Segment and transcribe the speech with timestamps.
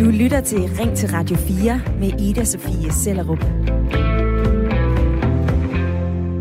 [0.00, 3.44] Du lytter til Ring til Radio 4 med Ida Sofie Sellerup.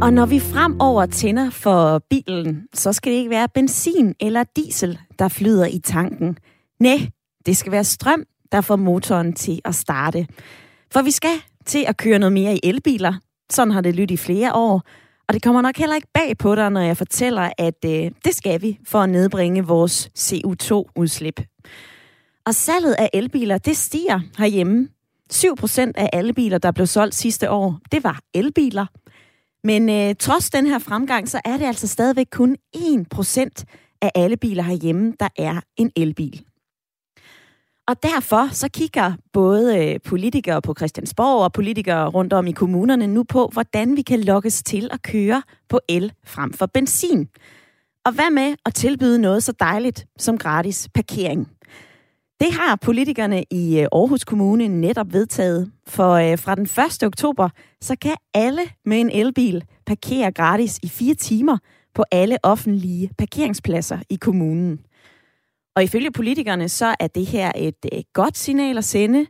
[0.01, 4.99] Og når vi fremover tænder for bilen, så skal det ikke være benzin eller diesel,
[5.19, 6.37] der flyder i tanken.
[6.79, 7.09] Nej,
[7.45, 10.27] det skal være strøm, der får motoren til at starte.
[10.91, 13.13] For vi skal til at køre noget mere i elbiler.
[13.49, 14.83] Sådan har det lyttet i flere år.
[15.29, 18.35] Og det kommer nok heller ikke bag på dig, når jeg fortæller, at øh, det
[18.35, 21.41] skal vi for at nedbringe vores CO2-udslip.
[22.45, 24.87] Og salget af elbiler, det stiger herhjemme.
[25.33, 28.85] 7% af alle biler, der blev solgt sidste år, det var elbiler.
[29.63, 33.63] Men øh, trods den her fremgang, så er det altså stadigvæk kun 1%
[34.01, 36.43] af alle biler herhjemme, der er en elbil.
[37.89, 43.07] Og derfor så kigger både øh, politikere på Christiansborg og politikere rundt om i kommunerne
[43.07, 47.27] nu på, hvordan vi kan lokkes til at køre på el frem for benzin.
[48.05, 51.47] Og hvad med at tilbyde noget så dejligt som gratis parkering?
[52.39, 57.03] Det har politikerne i øh, Aarhus Kommune netop vedtaget, for øh, fra den 1.
[57.03, 57.49] oktober,
[57.81, 61.57] så kan alle med en elbil parkere gratis i fire timer
[61.95, 64.79] på alle offentlige parkeringspladser i kommunen.
[65.75, 69.25] Og ifølge politikerne, så er det her et øh, godt signal at sende,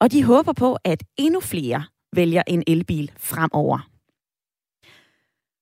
[0.00, 3.88] og de håber på, at endnu flere vælger en elbil fremover.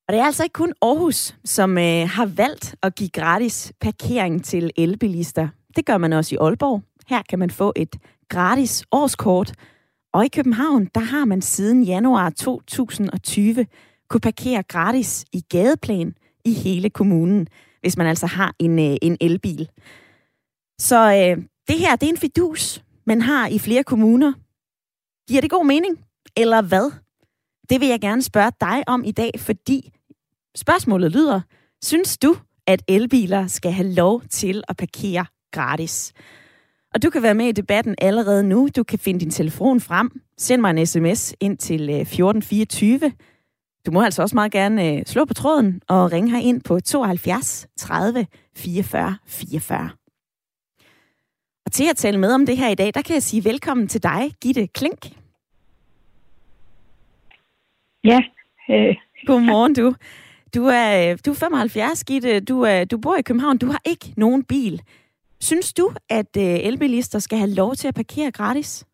[0.09, 4.45] Og det er altså ikke kun Aarhus, som øh, har valgt at give gratis parkering
[4.45, 5.49] til elbilister.
[5.77, 6.83] Det gør man også i Aalborg.
[7.09, 7.97] Her kan man få et
[8.29, 9.53] gratis årskort.
[10.13, 13.67] Og i København, der har man siden januar 2020
[14.09, 17.49] kunne parkere gratis i gadeplan i hele kommunen,
[17.81, 19.69] hvis man altså har en, øh, en elbil.
[20.83, 24.33] Så øh, det her, det er en fidus, man har i flere kommuner.
[25.29, 26.05] Giver det god mening?
[26.37, 26.91] Eller hvad?
[27.71, 29.93] Det vil jeg gerne spørge dig om i dag, fordi
[30.57, 31.41] spørgsmålet lyder,
[31.85, 36.13] synes du, at elbiler skal have lov til at parkere gratis?
[36.95, 38.69] Og du kan være med i debatten allerede nu.
[38.77, 40.21] Du kan finde din telefon frem.
[40.39, 43.13] Send mig en sms ind til øh, 1424.
[43.87, 46.81] Du må altså også meget gerne øh, slå på tråden og ringe her ind på
[46.81, 48.27] 72 30
[48.57, 49.91] 44 44.
[51.73, 53.89] Og til at tale med om det her i dag, der kan jeg sige velkommen
[53.89, 55.03] til dig, Gitte Klink.
[58.05, 58.21] Ja.
[58.71, 58.97] Øh.
[59.27, 59.95] Godmorgen, du.
[60.55, 62.41] Du er, du er 75, Gitte.
[62.41, 63.59] Du, er, du bor i København.
[63.59, 64.83] Du har ikke nogen bil.
[65.41, 68.87] Synes du, at øh, elbilister skal have lov til at parkere gratis?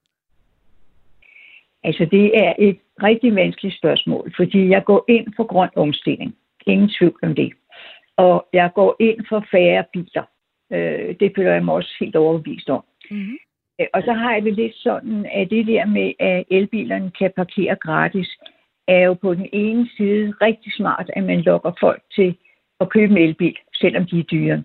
[1.84, 6.34] Altså, det er et rigtig vanskeligt spørgsmål, fordi jeg går ind for grøn omstilling.
[6.67, 7.53] Ingen tvivl om det.
[8.17, 10.25] Og jeg går ind for færre biler.
[10.73, 12.84] Øh, det føler jeg mig også helt overbevist om.
[13.11, 13.39] Mm-hmm.
[13.95, 17.77] Og så har jeg det lidt sådan, at det der med, at elbilerne kan parkere
[17.77, 18.29] gratis,
[18.89, 22.37] er jo på den ene side rigtig smart, at man lokker folk til
[22.81, 24.62] at købe en elbil, selvom de er dyre.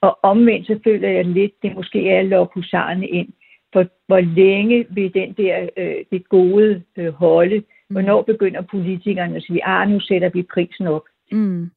[0.00, 3.28] Og omvendt så føler jeg lidt, det måske er at lokke husarerne ind.
[3.72, 7.58] For hvor længe vil den der, øh, det gode øh, holde?
[7.58, 7.64] Mm.
[7.94, 11.02] Hvornår begynder politikerne at sige, ah, nu sætter vi prisen op?
[11.32, 11.70] Mm.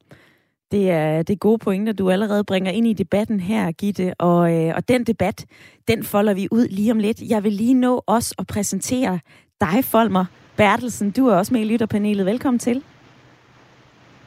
[0.72, 4.14] Det er det gode pointer, du allerede bringer ind i debatten her, Gitte.
[4.18, 5.44] Og, øh, og den debat,
[5.88, 7.20] den folder vi ud lige om lidt.
[7.28, 9.18] Jeg vil lige nå os at præsentere
[9.60, 10.24] dig, Folmer
[10.56, 11.10] Bertelsen.
[11.10, 12.26] Du er også med i lytterpanelet.
[12.26, 12.82] Velkommen til.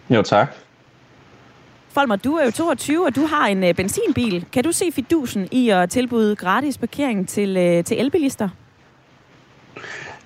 [0.09, 0.55] Jo, tak.
[1.89, 4.45] Folmer, du er jo 22, og du har en øh, benzinbil.
[4.53, 8.49] Kan du se fidusen i at tilbyde gratis parkering til, øh, til elbilister?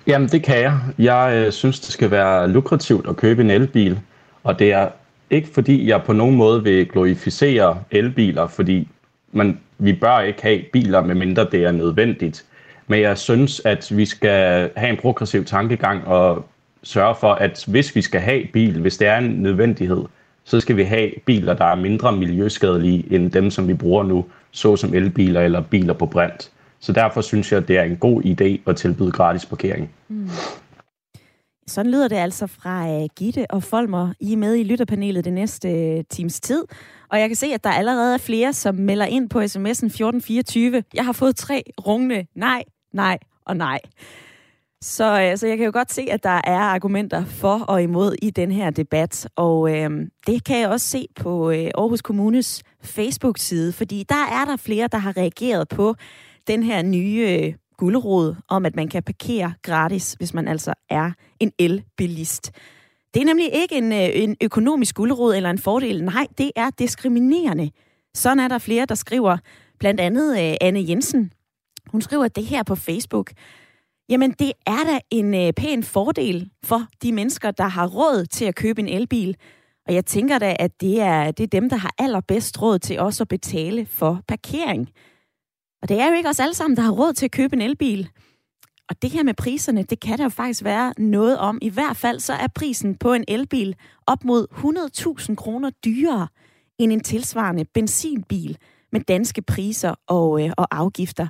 [0.06, 0.78] Jamen, det kan jeg.
[0.98, 4.00] Jeg øh, synes, det skal være lukrativt at købe en elbil.
[4.44, 4.88] Og det er
[5.34, 8.88] ikke fordi, jeg på nogen måde vil glorificere elbiler, fordi
[9.32, 12.44] man, vi bør ikke have biler, medmindre det er nødvendigt.
[12.86, 16.46] Men jeg synes, at vi skal have en progressiv tankegang og
[16.82, 20.04] sørge for, at hvis vi skal have bil, hvis det er en nødvendighed,
[20.44, 24.24] så skal vi have biler, der er mindre miljøskadelige end dem, som vi bruger nu,
[24.50, 26.50] såsom elbiler eller biler på brint.
[26.80, 29.90] Så derfor synes jeg, at det er en god idé at tilbyde gratis parkering.
[30.08, 30.28] Mm.
[31.66, 34.12] Sådan lyder det altså fra øh, Gitte og Folmer.
[34.20, 36.64] I er med i lytterpanelet det næste øh, times tid.
[37.08, 40.84] Og jeg kan se, at der allerede er flere, som melder ind på sms'en 1424.
[40.94, 43.80] Jeg har fået tre rungende nej, nej og nej.
[44.82, 48.14] Så, øh, så jeg kan jo godt se, at der er argumenter for og imod
[48.22, 49.28] i den her debat.
[49.36, 49.90] Og øh,
[50.26, 54.88] det kan jeg også se på øh, Aarhus Kommunes Facebook-side, fordi der er der flere,
[54.92, 55.94] der har reageret på
[56.46, 61.10] den her nye gulderod om, at man kan parkere gratis, hvis man altså er
[61.40, 62.52] en elbilist.
[63.14, 66.04] Det er nemlig ikke en, øh, en økonomisk gulderod eller en fordel.
[66.04, 67.70] Nej, det er diskriminerende.
[68.14, 69.36] Sådan er der flere, der skriver.
[69.78, 71.32] Blandt andet øh, Anne Jensen.
[71.86, 73.32] Hun skriver det her på Facebook.
[74.08, 78.44] Jamen, det er da en øh, pæn fordel for de mennesker, der har råd til
[78.44, 79.36] at købe en elbil.
[79.86, 83.00] Og jeg tænker da, at det er, det er dem, der har allerbedst råd til
[83.00, 84.88] også at betale for parkering.
[85.84, 87.62] Og det er jo ikke os alle sammen, der har råd til at købe en
[87.62, 88.08] elbil.
[88.88, 91.58] Og det her med priserne, det kan der jo faktisk være noget om.
[91.62, 93.76] I hvert fald så er prisen på en elbil
[94.06, 94.46] op mod
[95.28, 96.28] 100.000 kroner dyrere
[96.78, 98.58] end en tilsvarende benzinbil
[98.92, 101.28] med danske priser og, øh, og afgifter.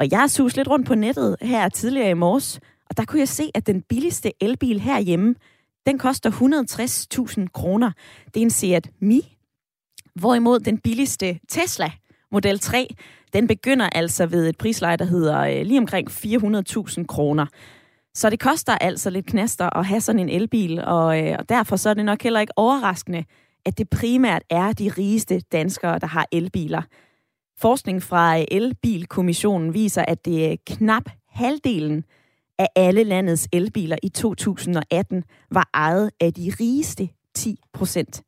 [0.00, 2.60] Og jeg sus lidt rundt på nettet her tidligere i morges,
[2.90, 5.34] og der kunne jeg se, at den billigste elbil herhjemme,
[5.86, 7.92] den koster 160.000 kroner.
[8.34, 9.36] Det er en Seat Mi.
[10.14, 11.92] Hvorimod den billigste Tesla
[12.32, 12.94] Model 3,
[13.32, 17.46] den begynder altså ved et prisleje, der hedder øh, lige omkring 400.000 kroner.
[18.14, 21.76] Så det koster altså lidt knaster at have sådan en elbil, og, øh, og derfor
[21.76, 23.24] så er det nok heller ikke overraskende,
[23.66, 26.82] at det primært er de rigeste danskere, der har elbiler.
[27.58, 32.04] Forskning fra øh, Elbilkommissionen viser, at det er knap halvdelen
[32.58, 38.22] af alle landets elbiler i 2018 var ejet af de rigeste 10 procent.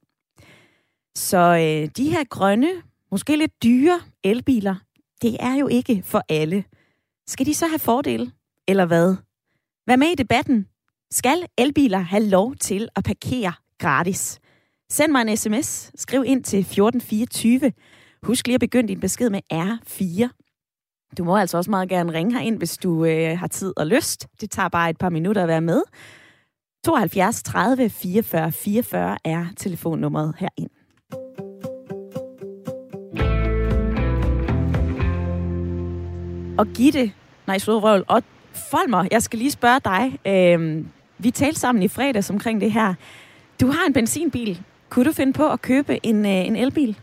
[1.17, 2.69] Så øh, de her grønne,
[3.15, 4.75] måske lidt dyre elbiler,
[5.23, 6.65] det er jo ikke for alle.
[7.27, 8.33] Skal de så have fordele,
[8.69, 9.17] eller hvad?
[9.87, 10.67] Vær med i debatten.
[11.11, 14.41] Skal elbiler have lov til at parkere gratis?
[14.91, 15.91] Send mig en sms.
[15.95, 17.73] Skriv ind til 1424.
[18.23, 20.29] Husk lige at begynde din besked med R4.
[21.19, 24.27] Du må altså også meget gerne ringe herind, hvis du øh, har tid og lyst.
[24.41, 25.83] Det tager bare et par minutter at være med.
[26.85, 30.84] 72 30 44 44 er telefonnummeret herind.
[36.59, 37.13] Og Gitte,
[37.47, 38.23] nej, Slårøvel, og
[38.71, 40.19] Folmer, jeg skal lige spørge dig.
[40.27, 40.85] Øh,
[41.19, 42.95] vi talte sammen i fredags omkring det her.
[43.61, 44.61] Du har en benzinbil.
[44.89, 46.97] Kunne du finde på at købe en, øh, en elbil?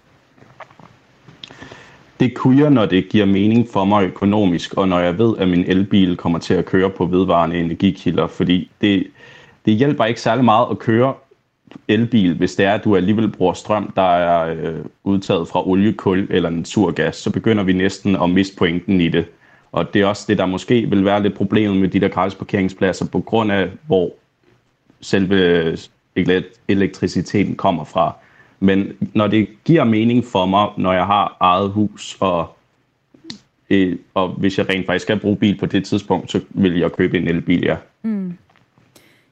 [2.20, 5.48] Det kunne jeg, når det giver mening for mig økonomisk, og når jeg ved, at
[5.48, 9.08] min elbil kommer til at køre på vedvarende energikilder, fordi det,
[9.66, 11.14] det hjælper ikke særlig meget at køre
[11.88, 15.94] elbil, hvis det er, at du alligevel bruger strøm, der er øh, udtaget fra olie,
[15.94, 19.26] kul eller naturgas, så begynder vi næsten at miste pointen i det.
[19.72, 22.36] Og det er også det, der måske vil være lidt problemet med de der gratis
[22.36, 24.12] parkeringspladser, på grund af, hvor
[25.02, 25.78] selve
[26.68, 28.16] elektriciteten kommer fra.
[28.60, 32.58] Men når det giver mening for mig, når jeg har eget hus, og,
[33.70, 36.92] øh, og hvis jeg rent faktisk skal bruge bil på det tidspunkt, så vil jeg
[36.92, 37.76] købe en elbil, ja.
[38.04, 38.38] Mm.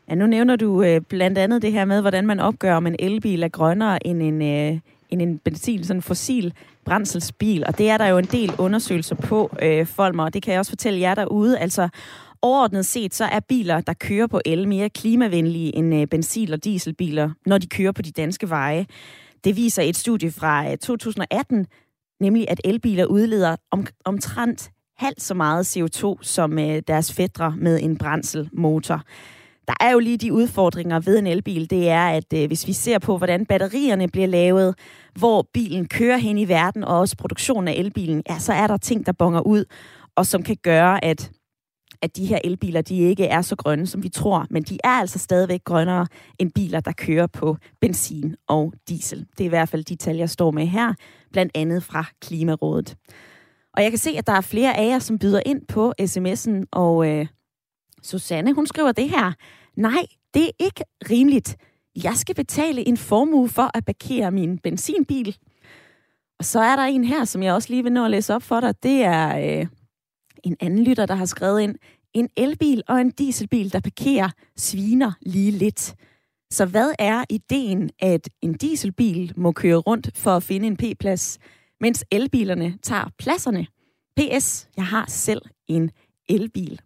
[0.09, 2.95] Ja, nu nævner du øh, blandt andet det her med, hvordan man opgør, om en
[2.99, 6.53] elbil er grønnere end en, øh, end en benzin, sådan en fossil
[6.85, 7.63] brændselsbil.
[7.67, 10.59] Og det er der jo en del undersøgelser på, øh, Folmer, og det kan jeg
[10.59, 11.59] også fortælle jer derude.
[11.59, 11.89] Altså,
[12.41, 16.63] overordnet set, så er biler, der kører på el, mere klimavenlige end øh, benzin- og
[16.63, 18.85] dieselbiler, når de kører på de danske veje.
[19.43, 21.67] Det viser et studie fra øh, 2018,
[22.19, 27.79] nemlig at elbiler udleder om, omtrent halvt så meget CO2 som øh, deres fædre med
[27.81, 29.03] en brændselsmotor.
[29.69, 32.73] Der er jo lige de udfordringer ved en elbil, det er, at øh, hvis vi
[32.73, 34.75] ser på, hvordan batterierne bliver lavet,
[35.19, 38.77] hvor bilen kører hen i verden, og også produktionen af elbilen, ja, så er der
[38.77, 39.65] ting, der bonger ud,
[40.15, 41.31] og som kan gøre, at
[42.01, 44.89] at de her elbiler, de ikke er så grønne, som vi tror, men de er
[44.89, 46.07] altså stadigvæk grønnere
[46.39, 49.19] end biler, der kører på benzin og diesel.
[49.19, 50.93] Det er i hvert fald de tal, jeg står med her,
[51.31, 52.95] blandt andet fra Klimarådet.
[53.73, 56.65] Og jeg kan se, at der er flere af jer, som byder ind på sms'en,
[56.71, 57.27] og øh,
[58.03, 59.33] Susanne, hun skriver det her.
[59.79, 61.57] Nej, det er ikke rimeligt.
[62.03, 65.37] Jeg skal betale en formue for at parkere min benzinbil.
[66.39, 68.43] Og så er der en her, som jeg også lige vil nå at læse op
[68.43, 68.83] for dig.
[68.83, 69.67] Det er øh,
[70.43, 71.75] en anden lytter, der har skrevet ind.
[72.13, 75.95] En elbil og en dieselbil, der parkerer, sviner lige lidt.
[76.51, 81.39] Så hvad er ideen, at en dieselbil må køre rundt for at finde en P-plads,
[81.81, 83.67] mens elbilerne tager pladserne?
[84.17, 85.91] PS, jeg har selv en
[86.29, 86.81] elbil.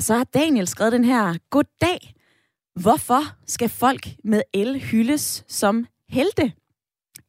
[0.00, 2.14] Så har Daniel skrevet den her, Goddag.
[2.80, 6.52] Hvorfor skal folk med el hyldes som helte?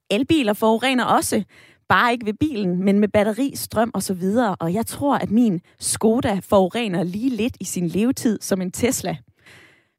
[0.09, 1.43] Elbiler forurener også,
[1.89, 4.55] bare ikke ved bilen, men med batteri, strøm og så videre.
[4.59, 9.17] Og jeg tror, at min Skoda forurener lige lidt i sin levetid som en Tesla.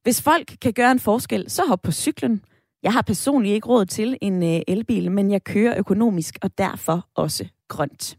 [0.02, 2.44] Hvis folk kan gøre en forskel, så hop på cyklen.
[2.82, 7.08] Jeg har personligt ikke råd til en øh, elbil, men jeg kører økonomisk og derfor
[7.14, 8.16] også grønt.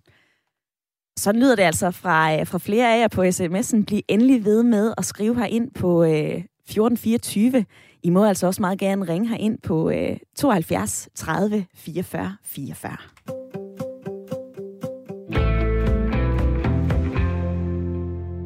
[1.18, 3.84] Så lyder det altså fra, øh, fra flere af jer på sms'en.
[3.86, 7.66] Bliv endelig ved med at skrive her ind på øh, 1424.
[8.04, 12.98] I må altså også meget gerne ringe her ind på øh, 72 30 44 44.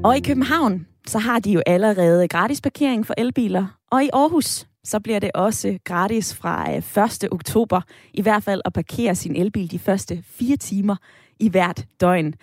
[0.03, 3.77] Og i København, så har de jo allerede gratis parkering for elbiler.
[3.91, 7.31] Og i Aarhus, så bliver det også gratis fra øh, 1.
[7.31, 7.81] Oktober,
[8.13, 10.95] i hvert fald at parkere sin elbil de første fire timer
[11.41, 12.33] i hvert døgn.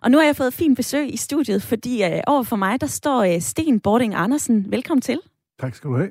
[0.00, 2.86] Og nu har jeg fået fint besøg i studiet, fordi uh, over for mig, der
[2.86, 4.66] står uh, Sten Bording Andersen.
[4.70, 5.20] Velkommen til.
[5.60, 6.10] Tak skal du have.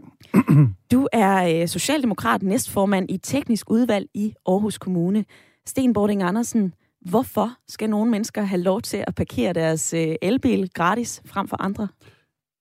[0.92, 5.26] du er uh, socialdemokrat næstformand i teknisk udvalg i Aarhus Kommune.
[5.66, 6.74] Sten Bording Andersen,
[7.10, 11.62] Hvorfor skal nogle mennesker have lov til at parkere deres øh, elbil gratis frem for
[11.62, 11.88] andre?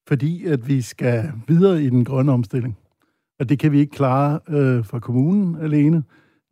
[0.08, 2.78] Fordi at vi skal videre i den grønne omstilling.
[3.40, 6.02] Og det kan vi ikke klare øh, fra kommunen alene.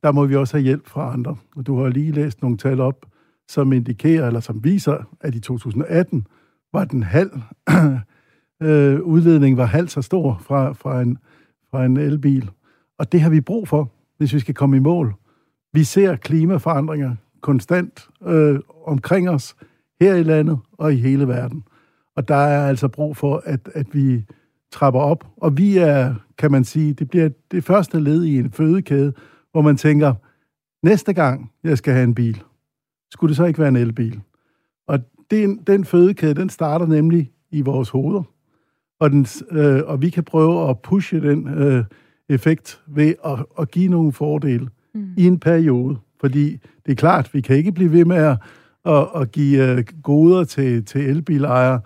[0.03, 1.37] Der må vi også have hjælp fra andre.
[1.57, 3.07] Og du har lige læst nogle tal op,
[3.49, 6.27] som indikerer, eller som viser, at i 2018
[6.73, 7.31] var den halv,
[8.63, 11.19] øh, udledning var halvt så stor fra, fra, en,
[11.71, 12.51] fra en elbil.
[12.99, 15.15] Og det har vi brug for, hvis vi skal komme i mål.
[15.73, 19.57] Vi ser klimaforandringer konstant øh, omkring os,
[20.01, 21.65] her i landet og i hele verden.
[22.17, 24.25] Og der er altså brug for, at, at vi
[24.73, 25.27] trapper op.
[25.37, 29.13] Og vi er, kan man sige, det bliver det første led i en fødekæde,
[29.53, 30.15] hvor man tænker,
[30.87, 32.43] næste gang jeg skal have en bil,
[33.15, 34.21] skulle det så ikke være en elbil?
[34.87, 34.99] Og
[35.31, 38.23] den, den fødekæde, den starter nemlig i vores hoveder.
[39.01, 41.85] Og, den, øh, og vi kan prøve at pushe den øh,
[42.29, 45.15] effekt ved at, at give nogle fordele mm.
[45.17, 45.97] i en periode.
[46.21, 46.51] Fordi
[46.87, 48.37] det er klart, vi kan ikke blive ved med at,
[48.85, 51.81] at, at give øh, goder til, til elbilejere,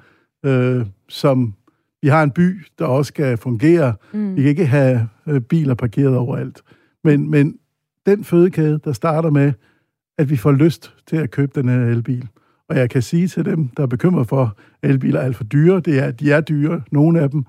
[0.44, 1.54] øh, som
[2.02, 3.94] vi har en by, der også skal fungere.
[4.12, 4.37] Mm.
[4.37, 6.62] Vi kan ikke have øh, biler parkeret overalt.
[7.04, 7.58] Men, men
[8.06, 9.52] den fødekæde, der starter med,
[10.19, 12.29] at vi får lyst til at købe den her elbil.
[12.69, 15.45] Og jeg kan sige til dem, der er bekymret for, at elbiler er alt for
[15.45, 17.45] dyre, det er, at de er dyre, nogle af dem.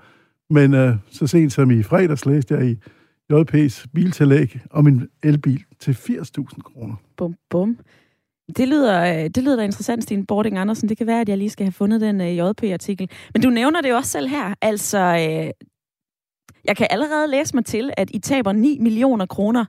[0.49, 2.77] Men øh, så sent som i fredags læste jeg i
[3.33, 6.95] JP's biltillæg om en elbil til 80.000 kroner.
[7.17, 7.77] Bum, bum.
[8.57, 10.89] Det lyder, øh, det lyder da interessant, Stine Bording Andersen.
[10.89, 13.09] Det kan være, at jeg lige skal have fundet den øh, uh, JP-artikel.
[13.33, 14.53] Men du nævner det jo også selv her.
[14.61, 15.67] Altså, uh,
[16.65, 19.65] jeg kan allerede læse mig til, at I taber 9 millioner kroner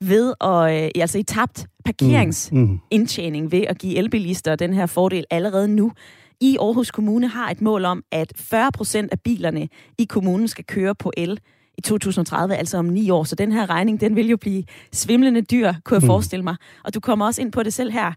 [0.00, 3.52] ved at, uh, altså I tabt parkeringsindtjening mm, mm.
[3.52, 5.92] ved at give elbilister den her fordel allerede nu.
[6.40, 10.64] I Aarhus Kommune har et mål om, at 40 procent af bilerne i kommunen skal
[10.64, 11.40] køre på el
[11.78, 13.24] i 2030, altså om ni år.
[13.24, 16.06] Så den her regning, den vil jo blive svimlende dyr, kunne jeg mm.
[16.06, 16.56] forestille mig.
[16.84, 18.12] Og du kommer også ind på det selv her.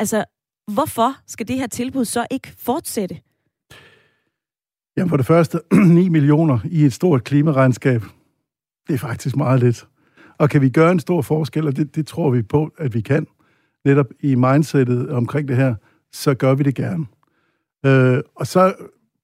[0.00, 0.24] Altså,
[0.72, 3.18] hvorfor skal det her tilbud så ikke fortsætte?
[4.96, 8.02] Jamen for det første, 9 millioner i et stort klimaregnskab,
[8.88, 9.86] det er faktisk meget lidt.
[10.38, 13.00] Og kan vi gøre en stor forskel, og det, det tror vi på, at vi
[13.00, 13.26] kan,
[13.84, 15.74] netop i mindsetet omkring det her,
[16.12, 17.06] så gør vi det gerne.
[17.86, 18.74] Øh, og så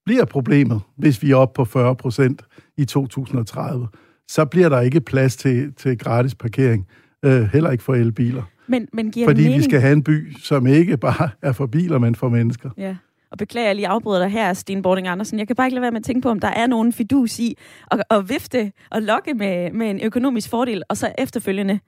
[0.05, 2.41] bliver problemet, hvis vi er oppe på 40 procent
[2.77, 3.87] i 2030.
[4.27, 6.87] Så bliver der ikke plads til, til gratis parkering,
[7.25, 8.43] øh, heller ikke for elbiler.
[8.67, 9.57] Men, men giver Fordi mening?
[9.57, 12.69] vi skal have en by, som ikke bare er for biler, men for mennesker.
[12.77, 12.95] Ja.
[13.31, 15.39] Og beklager, jeg lige afbryder dig her, Sten Bording Andersen.
[15.39, 17.39] Jeg kan bare ikke lade være med at tænke på, om der er nogen fidus
[17.39, 17.57] i
[17.91, 21.79] at, at vifte og lokke med, med en økonomisk fordel, og så efterfølgende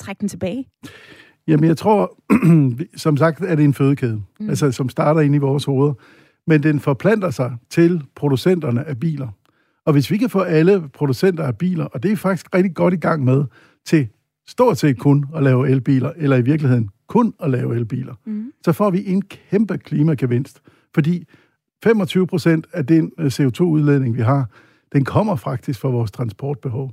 [0.00, 0.66] trække den tilbage.
[1.48, 2.18] Jamen, jeg tror,
[2.96, 4.48] som sagt, er det en fødekæde, mm.
[4.48, 5.94] altså, som starter ind i vores hoveder
[6.48, 9.28] men den forplanter sig til producenterne af biler.
[9.86, 12.94] Og hvis vi kan få alle producenter af biler, og det er faktisk rigtig godt
[12.94, 13.44] i gang med,
[13.86, 14.08] til
[14.46, 18.52] stort set kun at lave elbiler, eller i virkeligheden kun at lave elbiler, mm.
[18.64, 20.62] så får vi en kæmpe klimagevinst.
[20.94, 21.24] Fordi
[21.84, 24.50] 25 procent af den øh, CO2-udledning, vi har,
[24.92, 26.92] den kommer faktisk fra vores transportbehov.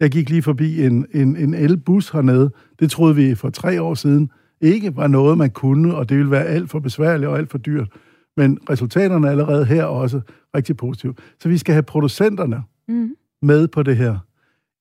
[0.00, 2.50] Jeg gik lige forbi en, en, en elbus hernede.
[2.80, 6.30] Det troede vi for tre år siden ikke var noget, man kunne, og det ville
[6.30, 7.88] være alt for besværligt og alt for dyrt.
[8.36, 10.20] Men resultaterne er allerede her også
[10.56, 11.14] rigtig positive.
[11.40, 13.14] Så vi skal have producenterne mm.
[13.42, 14.18] med på det her.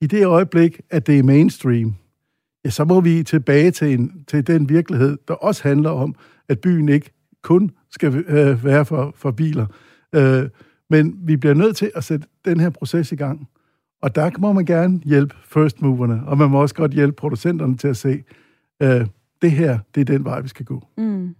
[0.02, 1.96] I det øjeblik, at det er mainstream,
[2.66, 6.16] ja, så må vi tilbage til, en, til den virkelighed, der også handler om,
[6.50, 7.12] at byen ikke
[7.46, 9.66] kun skal øh, være for, for biler.
[10.16, 10.50] Øh,
[10.90, 13.48] men vi bliver nødt til at sætte den her proces i gang.
[14.02, 17.78] Og der må man gerne hjælpe first moverne, og man må også godt hjælpe producenterne
[17.78, 18.24] til at se,
[18.82, 19.08] øh,
[19.42, 20.88] det her, det er den vej, vi skal gå.
[20.98, 21.36] Mm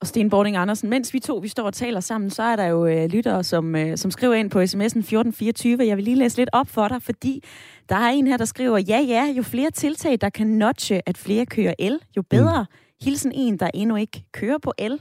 [0.00, 0.90] og Sten Bording Andersen.
[0.90, 3.76] Mens vi to vi står og taler sammen, så er der jo øh, lyttere, som,
[3.76, 5.86] øh, som skriver ind på sms'en 1424.
[5.86, 7.44] Jeg vil lige læse lidt op for dig, fordi
[7.88, 11.18] der er en her, der skriver, ja ja, jo flere tiltag, der kan notche, at
[11.18, 12.62] flere kører el, jo bedre.
[12.62, 12.76] Mm.
[13.02, 15.00] Hilsen en, der endnu ikke kører på el.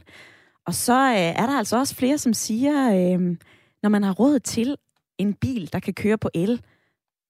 [0.66, 3.38] Og så øh, er der altså også flere, som siger, øh,
[3.84, 4.76] når man har råd til
[5.18, 6.62] en bil, der kan køre på el,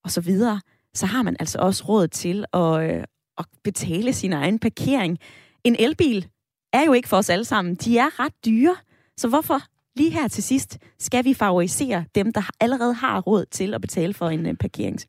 [0.03, 0.61] og så videre,
[0.93, 3.03] så har man altså også råd til at, øh,
[3.37, 5.19] at betale sin egen parkering.
[5.63, 6.27] En elbil
[6.73, 7.75] er jo ikke for os alle sammen.
[7.75, 8.75] De er ret dyre.
[9.17, 9.59] Så hvorfor
[9.95, 14.13] lige her til sidst skal vi favorisere dem, der allerede har råd til at betale
[14.13, 14.99] for en øh, parkering?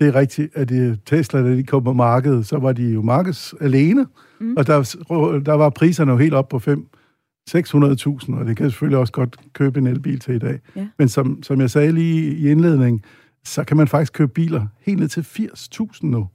[0.00, 3.02] Det er rigtigt, at øh, Tesla, da de kom på markedet, så var de jo
[3.02, 4.06] markeds alene,
[4.42, 4.56] mm.
[4.56, 4.82] og der,
[5.46, 6.88] der var priserne jo helt op på 5
[7.50, 10.60] 600.000, og det kan selvfølgelig også godt købe en elbil til i dag.
[10.76, 10.86] Ja.
[10.98, 13.04] Men som, som jeg sagde lige i indledningen,
[13.44, 16.28] så kan man faktisk købe biler helt ned til 80.000 nu.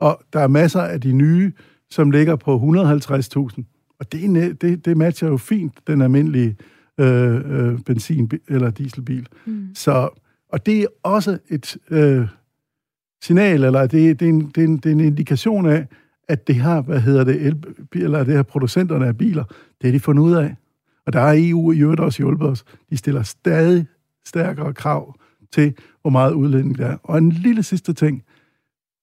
[0.00, 1.52] Og der er masser af de nye,
[1.90, 3.62] som ligger på 150.000.
[4.00, 6.56] Og det, det, det matcher jo fint den almindelige
[7.00, 9.26] øh, øh, benzin- eller dieselbil.
[9.46, 9.68] Mm.
[9.74, 10.08] Så,
[10.52, 12.26] og det er også et øh,
[13.22, 15.86] signal, eller det, det, er en, det, er en, det er en indikation af,
[16.28, 20.00] at det har, hvad hedder det, elbiler, det her producenterne af biler, det har de
[20.00, 20.56] fundet ud af.
[21.06, 22.64] Og der er EU i øvrigt også hjulpet os.
[22.90, 23.86] De stiller stadig
[24.24, 25.14] stærkere krav
[25.52, 26.96] til, hvor meget udledning der er.
[27.02, 28.22] Og en lille sidste ting.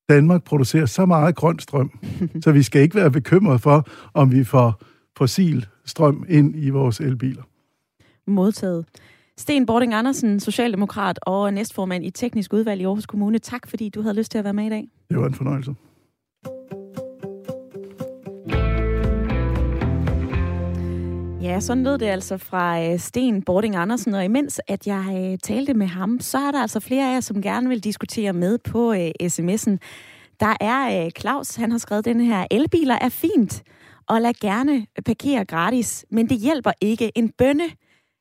[0.10, 2.00] Danmark producerer så meget grøn strøm,
[2.44, 4.82] så vi skal ikke være bekymret for, om vi får
[5.18, 7.44] fossil strøm ind i vores elbiler.
[8.28, 8.86] Modtaget.
[9.38, 13.40] Sten Bording Andersen, Socialdemokrat og næstformand i Teknisk Udvalg i Aarhus Kommune.
[13.40, 14.88] Tak, fordi du havde lyst til at være med i dag.
[15.10, 15.76] Det var en fornøjelse.
[21.46, 25.38] Ja, sådan lød det altså fra øh, Sten Bording Andersen, og imens at jeg øh,
[25.44, 28.58] talte med ham, så er der altså flere af jer, som gerne vil diskutere med
[28.58, 29.78] på uh, sms'en.
[30.40, 33.64] Der er uh, Claus, han har skrevet den her, elbiler er fint,
[34.08, 37.70] og lad gerne parkere gratis, men det hjælper ikke en bønne.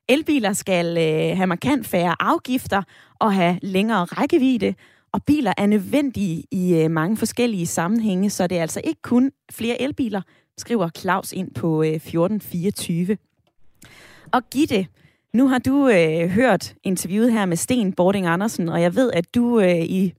[0.09, 2.83] Elbiler skal uh, have markant færre afgifter
[3.19, 4.73] og have længere rækkevidde,
[5.13, 9.31] og biler er nødvendige i uh, mange forskellige sammenhænge, så det er altså ikke kun
[9.51, 10.21] flere elbiler,
[10.57, 13.17] skriver Claus ind på øh, 1424.
[14.33, 14.87] Og Gitte,
[15.33, 19.35] nu har du øh, hørt interviewet her med Sten Bording Andersen, og jeg ved, at
[19.35, 20.13] du øh, i,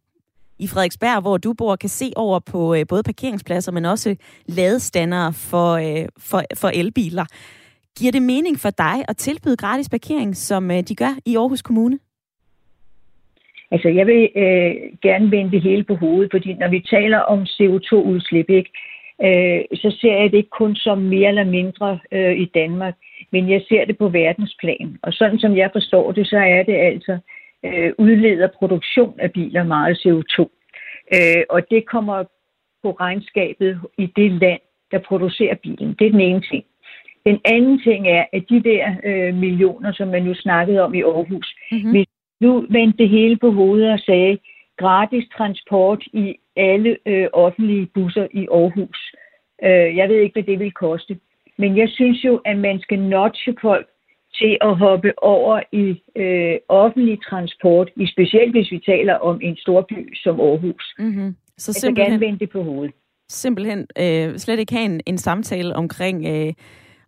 [0.58, 4.16] i Frederiksberg, hvor du bor, kan se over på øh, både parkeringspladser, men også
[4.46, 7.24] ladestandere for, øh, for, for elbiler.
[7.98, 11.62] Giver det mening for dig at tilbyde gratis parkering, som øh, de gør i Aarhus
[11.62, 11.98] Kommune?
[13.70, 17.42] Altså, jeg vil øh, gerne vende det hele på hovedet, fordi når vi taler om
[17.42, 18.70] CO2-udslip, ikke,
[19.24, 22.94] øh, så ser jeg det ikke kun som mere eller mindre øh, i Danmark,
[23.32, 24.98] men jeg ser det på verdensplan.
[25.02, 27.18] Og sådan som jeg forstår det, så er det altså
[27.64, 30.38] øh, udleder produktion af biler meget CO2.
[31.14, 32.24] Øh, og det kommer
[32.82, 35.96] på regnskabet i det land, der producerer bilen.
[35.98, 36.64] Det er den ene ting.
[37.26, 41.02] Den anden ting er, at de der øh, millioner, som man nu snakkede om i
[41.02, 41.90] Aarhus, mm-hmm.
[41.90, 42.06] hvis
[42.40, 44.38] nu vendte det hele på hovedet og sagde,
[44.76, 49.00] gratis transport i alle øh, offentlige busser i Aarhus.
[49.62, 51.18] Øh, jeg ved ikke, hvad det vil koste.
[51.58, 53.86] Men jeg synes jo, at man skal notche folk
[54.38, 59.56] til at hoppe over i øh, offentlig transport, i specielt hvis vi taler om en
[59.56, 60.94] stor by som Aarhus.
[60.98, 61.36] Mm-hmm.
[61.58, 62.94] Så jeg simpelthen, gerne vende det på hovedet.
[63.28, 66.52] Simpelthen øh, slet ikke have en, en samtale omkring øh,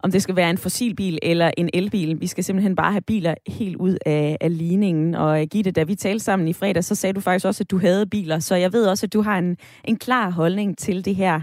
[0.03, 2.21] om det skal være en fossilbil eller en elbil.
[2.21, 5.15] Vi skal simpelthen bare have biler helt ud af, af ligningen.
[5.15, 7.79] Og Gitte, da vi talte sammen i fredag, så sagde du faktisk også, at du
[7.79, 8.39] havde biler.
[8.39, 11.41] Så jeg ved også, at du har en, en klar holdning til det her.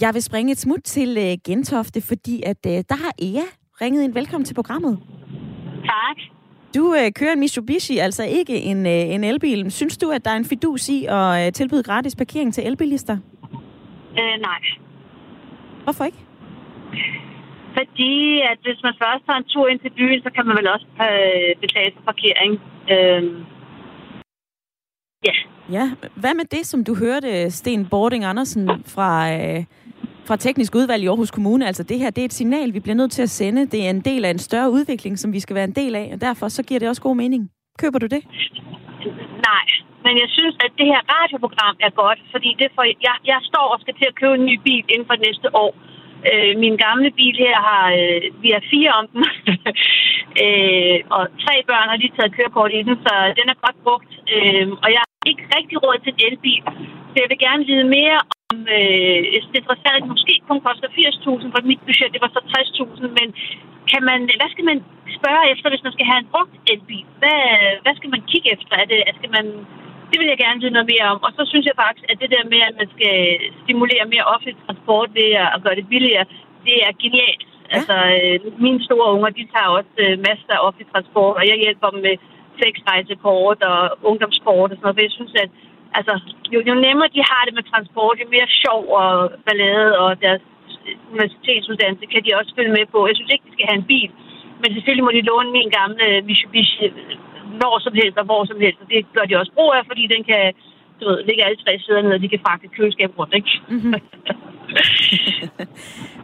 [0.00, 3.46] Jeg vil springe et smut til uh, Gentofte, fordi at uh, der har Ea
[3.80, 4.14] ringet ind.
[4.14, 4.98] Velkommen til programmet.
[5.84, 6.16] Tak.
[6.74, 9.70] Du uh, kører en Mitsubishi, altså ikke en, uh, en elbil.
[9.70, 13.18] Synes du, at der er en fidus i at uh, tilbyde gratis parkering til elbilister?
[14.10, 14.58] Uh, nej.
[15.84, 16.18] Hvorfor ikke?
[17.78, 20.68] Fordi at hvis man først tager en tur ind til byen, så kan man vel
[20.74, 22.52] også øh, betale for parkering.
[22.94, 23.22] Øh,
[25.28, 25.34] ja.
[25.76, 25.84] Ja,
[26.22, 28.64] hvad med det, som du hørte Sten Bording Andersen
[28.94, 29.64] fra, øh,
[30.26, 31.66] fra Teknisk Udvalg i Aarhus Kommune?
[31.66, 33.66] Altså det her, det er et signal, vi bliver nødt til at sende.
[33.66, 36.10] Det er en del af en større udvikling, som vi skal være en del af,
[36.14, 37.50] og derfor så giver det også god mening.
[37.78, 38.22] Køber du det?
[39.50, 39.66] Nej,
[40.04, 43.66] men jeg synes, at det her radioprogram er godt, fordi det for, jeg, jeg står
[43.74, 45.72] og skal til at købe en ny bil inden for næste år.
[46.30, 49.24] Øh, min gamle bil her har, øh, vi har fire om den,
[50.44, 54.12] øh, og tre børn har lige taget kørekort i den, så den er godt brugt.
[54.34, 56.64] Øh, og jeg har ikke rigtig råd til en elbil,
[57.10, 58.18] så jeg vil gerne vide mere
[58.50, 59.18] om, øh,
[59.52, 63.28] det interessant, måske kun koster 80.000, for mit budget det var så 60.000, men
[63.92, 64.78] kan man, hvad skal man
[65.18, 67.06] spørge efter, hvis man skal have en brugt elbil?
[67.20, 67.42] Hvad,
[67.84, 68.74] hvad skal man kigge efter?
[68.82, 69.46] Er det, skal man
[70.10, 71.18] det vil jeg gerne vide noget mere om.
[71.26, 73.14] Og så synes jeg faktisk, at det der med, at man skal
[73.62, 76.24] stimulere mere offentlig transport ved at gøre det billigere,
[76.66, 77.44] det er genialt.
[77.48, 77.74] Ja.
[77.76, 81.56] Altså, øh, mine store unger, de tager også øh, masser af offentlig transport, og jeg
[81.64, 82.14] hjælper dem med
[82.58, 85.50] flexrejsekort og ungdomskort og sådan noget, for jeg synes, at
[85.98, 86.14] altså,
[86.52, 89.10] jo, jo nemmere de har det med transport, jo mere sjov og
[89.46, 90.42] ballade og deres
[91.10, 92.98] universitetsuddannelse kan de også følge med på.
[93.08, 94.10] Jeg synes ikke, de skal have en bil,
[94.60, 96.86] men selvfølgelig må de låne min gamle Mitsubishi
[97.62, 98.78] når som helst og hvor som helst.
[98.82, 100.42] Og det gør de også brug af, fordi den kan
[101.00, 103.50] du ved, ligge alle tre sider ned, og de kan faktisk køleskab rundt, ikke?
[103.68, 103.94] Mm-hmm.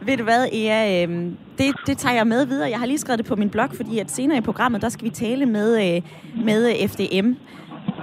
[0.07, 1.09] Ved du hvad, Ea, øh,
[1.57, 2.69] det, det tager jeg med videre.
[2.69, 5.05] Jeg har lige skrevet det på min blog, fordi at senere i programmet, der skal
[5.05, 6.01] vi tale med, øh,
[6.45, 7.27] med FDM.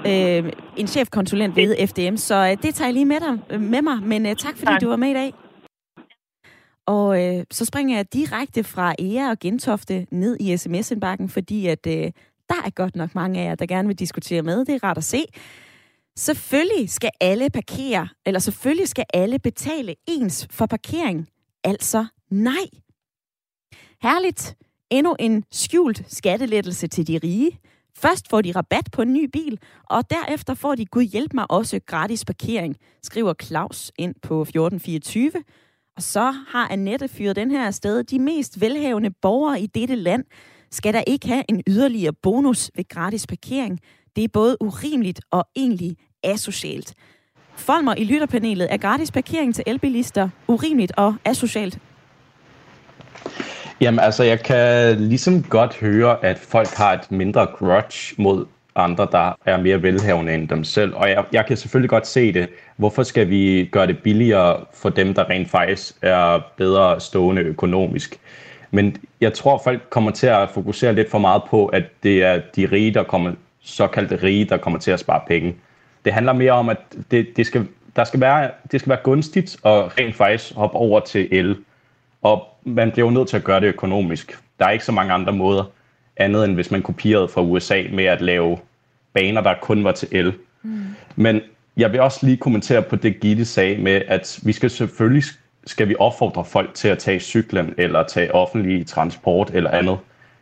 [0.06, 4.02] Øh, en chefkonsulent ved FDM, så øh, det tager jeg lige med, dig, med mig.
[4.02, 4.80] Men øh, tak, fordi tak.
[4.80, 5.32] du var med i dag.
[6.86, 11.86] Og øh, så springer jeg direkte fra Ea og Gentofte ned i sms-indbakken, fordi at
[11.86, 12.10] øh,
[12.48, 14.64] der er godt nok mange af jer, der gerne vil diskutere med.
[14.64, 15.24] Det er rart at se.
[16.16, 21.28] Selvfølgelig skal alle parkere, eller selvfølgelig skal alle betale ens for parkering.
[21.64, 22.66] Altså nej.
[24.02, 24.56] Herligt.
[24.90, 27.58] Endnu en skjult skattelettelse til de rige.
[27.96, 31.50] Først får de rabat på en ny bil, og derefter får de, gud hjælp mig,
[31.50, 35.32] også gratis parkering, skriver Claus ind på 1424.
[35.96, 38.04] Og så har Annette fyret den her sted.
[38.04, 40.24] De mest velhavende borgere i dette land
[40.72, 43.80] skal der ikke have en yderligere bonus ved gratis parkering.
[44.16, 46.94] Det er både urimeligt og egentlig asocialt.
[47.56, 51.78] Folmer i lytterpanelet er gratis parkering til elbilister urimeligt og asocialt.
[53.80, 59.08] Jamen altså, jeg kan ligesom godt høre, at folk har et mindre grudge mod andre,
[59.12, 60.94] der er mere velhavende end dem selv.
[60.94, 62.48] Og jeg, jeg kan selvfølgelig godt se det.
[62.76, 68.20] Hvorfor skal vi gøre det billigere for dem, der rent faktisk er bedre stående økonomisk?
[68.74, 72.40] Men jeg tror, folk kommer til at fokusere lidt for meget på, at det er
[72.56, 73.32] de rige, der kommer,
[73.62, 75.54] såkaldte rige, der kommer til at spare penge.
[76.04, 76.78] Det handler mere om, at
[77.10, 81.00] det, det, skal, der skal være, det skal være gunstigt at rent faktisk hoppe over
[81.00, 81.56] til el.
[82.22, 84.38] Og man bliver jo nødt til at gøre det økonomisk.
[84.58, 85.64] Der er ikke så mange andre måder,
[86.16, 88.58] andet end hvis man kopierede fra USA med at lave
[89.12, 90.32] baner, der kun var til el.
[90.62, 90.84] Mm.
[91.16, 91.40] Men
[91.76, 95.24] jeg vil også lige kommentere på det, Gitte sagde med, at vi skal selvfølgelig
[95.66, 99.98] skal vi opfordre folk til at tage cyklen eller tage offentlig transport eller andet.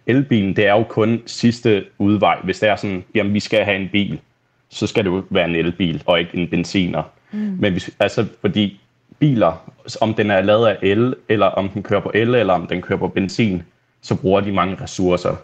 [0.06, 2.38] Elbilen, det er jo kun sidste udvej.
[2.44, 4.20] Hvis det er sådan, jamen vi skal have en bil,
[4.68, 7.02] så skal det jo være en elbil og ikke en benziner.
[7.32, 7.56] Mm.
[7.60, 8.80] Men hvis, altså, fordi
[9.18, 12.66] biler, om den er lavet af el, eller om den kører på el, eller om
[12.66, 13.62] den kører på benzin,
[14.02, 15.36] så bruger de mange ressourcer.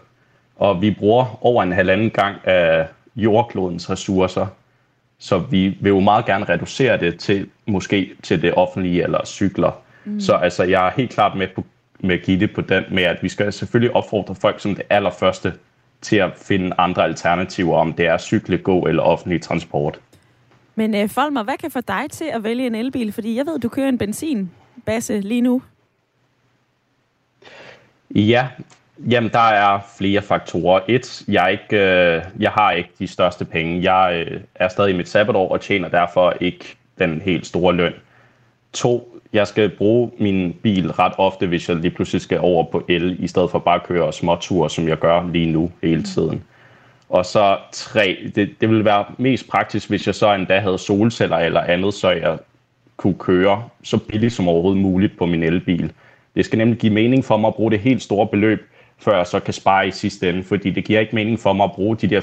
[0.55, 4.47] Og vi bruger over en halvanden gang af jordklodens ressourcer,
[5.19, 9.71] så vi vil jo meget gerne reducere det til måske til det offentlige eller cykler.
[10.05, 10.19] Mm.
[10.19, 11.65] Så altså, jeg er helt klart med på
[11.99, 15.53] med Gitte på den med, at vi skal selvfølgelig opfordre folk som det allerførste
[16.01, 19.99] til at finde andre alternativer, om det er cykle, gå eller offentlig transport.
[20.75, 23.11] Men uh, Folmer, hvad kan få dig til at vælge en elbil?
[23.11, 25.61] Fordi jeg ved, du kører en benzinbasse lige nu.
[28.15, 28.47] Ja,
[29.09, 30.79] jamen der er flere faktorer.
[30.87, 33.93] Et, jeg, er ikke, øh, jeg har ikke de største penge.
[33.93, 37.93] Jeg øh, er stadig i mit sabbatår og tjener derfor ikke den helt store løn.
[38.73, 42.85] To, jeg skal bruge min bil ret ofte, hvis jeg lige pludselig skal over på
[42.87, 46.43] el, i stedet for bare at køre småture, som jeg gør lige nu hele tiden.
[47.09, 51.37] Og så tre, det, det ville være mest praktisk, hvis jeg så endda havde solceller
[51.37, 52.37] eller andet, så jeg
[52.97, 55.91] kunne køre så billigt som overhovedet muligt på min elbil.
[56.35, 59.27] Det skal nemlig give mening for mig at bruge det helt store beløb, før jeg
[59.27, 61.97] så kan spare i sidste ende, fordi det giver ikke mening for mig at bruge
[61.97, 62.21] de der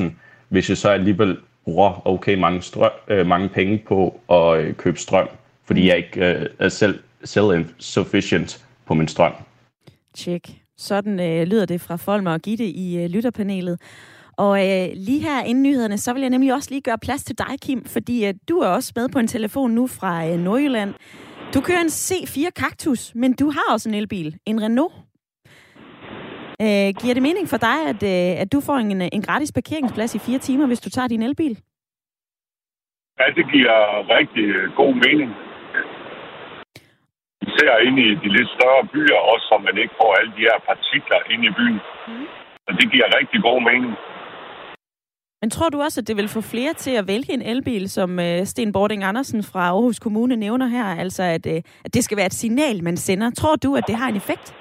[0.00, 0.04] 400.000,
[0.48, 4.98] hvis jeg så alligevel bruger okay mange, strøm, øh, mange penge på at øh, købe
[4.98, 5.28] strøm,
[5.64, 9.32] fordi jeg ikke øh, er selv self-sufficient på min strøm.
[10.14, 10.50] Tjek.
[10.78, 13.80] Sådan øh, lyder det fra Folmer og Gitte i øh, lytterpanelet.
[14.36, 17.38] Og øh, lige her inden nyhederne, så vil jeg nemlig også lige gøre plads til
[17.38, 20.94] dig, Kim, fordi øh, du er også med på en telefon nu fra øh, Nordjylland.
[21.54, 24.94] Du kører en C4 Cactus, men du har også en elbil, en Renault.
[26.64, 30.14] Øh, giver det mening for dig, at, øh, at du får en, en gratis parkeringsplads
[30.14, 31.54] i fire timer, hvis du tager din elbil?
[33.18, 33.76] Ja, det giver
[34.18, 34.46] rigtig
[34.80, 35.30] god mening.
[37.46, 40.58] Især inde i de lidt større byer, også så man ikke får alle de her
[40.70, 41.80] partikler ind i byen.
[42.08, 42.26] Mm.
[42.66, 43.92] Og det giver rigtig god mening.
[45.42, 48.18] Men tror du også, at det vil få flere til at vælge en elbil, som
[48.20, 50.84] øh, Sten Bording Andersen fra Aarhus Kommune nævner her?
[50.84, 53.30] Altså, at, øh, at det skal være et signal, man sender.
[53.30, 54.54] Tror du, at det har en effekt?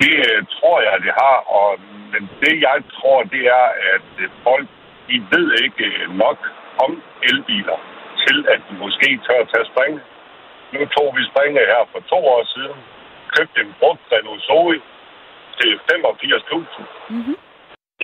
[0.00, 1.36] Det øh, tror jeg, det har.
[1.58, 1.70] Og,
[2.12, 4.68] men det, jeg tror, det er, at folk
[5.08, 5.86] de ved ikke
[6.24, 6.38] nok
[6.84, 7.78] om elbiler
[8.24, 9.94] til, at de måske tør at tage spring.
[10.72, 12.78] Nu tog vi springet her for to år siden.
[13.36, 14.80] Købte en brugt Renault Zoe
[15.58, 16.82] til 85.000.
[17.08, 17.36] Mm-hmm.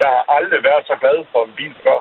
[0.01, 1.98] Jeg har aldrig været så glad for en bil før.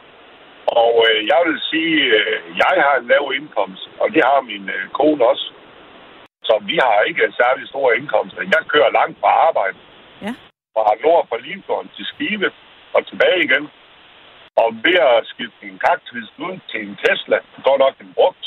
[0.81, 4.69] Og øh, jeg vil sige, øh, jeg har en lav indkomst, og det har min
[4.69, 5.51] øh, kone også.
[6.43, 8.41] Så vi har ikke særlig store indkomster.
[8.41, 9.77] Jeg kører langt fra arbejde.
[10.25, 10.33] Ja.
[10.73, 12.51] Fra nord for Limfjorden til Skive
[12.95, 13.63] og tilbage igen.
[14.61, 18.45] Og ved at skifte en kaktus ud til en Tesla, går nok en brugt,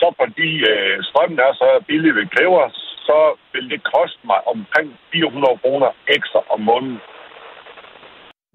[0.00, 2.64] så fordi øh, strømmen er så billig ved kræver,
[3.08, 3.18] så
[3.52, 7.00] vil det koste mig omkring 400 kroner ekstra om måneden.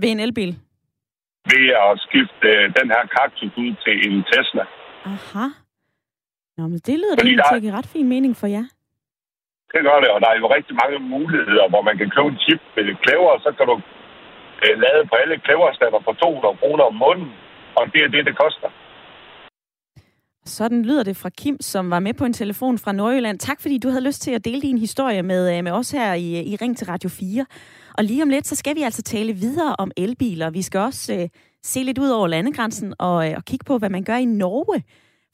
[0.01, 0.51] Ved en elbil?
[1.51, 4.63] Ved at skifte øh, den her kaktus ud til en Tesla.
[5.13, 5.45] Aha.
[6.57, 8.65] Nå, men det lyder da til at give ret fin mening for jer.
[9.73, 12.39] Det gør det, og der er jo rigtig mange muligheder, hvor man kan købe en
[12.45, 13.75] chip med klæver, og så kan du
[14.63, 17.33] øh, lade på alle klæverstander for 200 kroner om måneden,
[17.77, 18.69] og det er det, det koster.
[20.45, 23.39] Sådan lyder det fra Kim, som var med på en telefon fra Nordjylland.
[23.39, 26.13] Tak fordi du havde lyst til at dele din historie med, øh, med os her
[26.13, 27.45] i, i Ring til Radio 4.
[27.97, 30.49] Og lige om lidt, så skal vi altså tale videre om elbiler.
[30.49, 31.29] Vi skal også øh,
[31.63, 34.83] se lidt ud over landegrænsen og, øh, og kigge på, hvad man gør i Norge.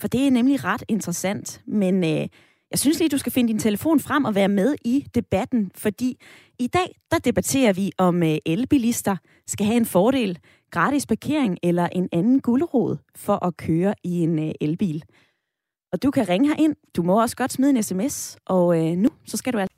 [0.01, 1.61] For det er nemlig ret interessant.
[1.67, 2.27] Men øh,
[2.71, 6.17] Jeg synes lige, du skal finde din telefon frem og være med i debatten, fordi
[6.59, 9.15] i dag, der debatterer vi, om øh, elbilister
[9.47, 10.39] skal have en fordel,
[10.71, 15.03] gratis parkering eller en anden guldråd for at køre i en øh, elbil.
[15.93, 16.75] Og du kan ringe her ind.
[16.95, 18.37] Du må også godt smide en sms.
[18.45, 19.77] Og øh, nu, så skal du altså...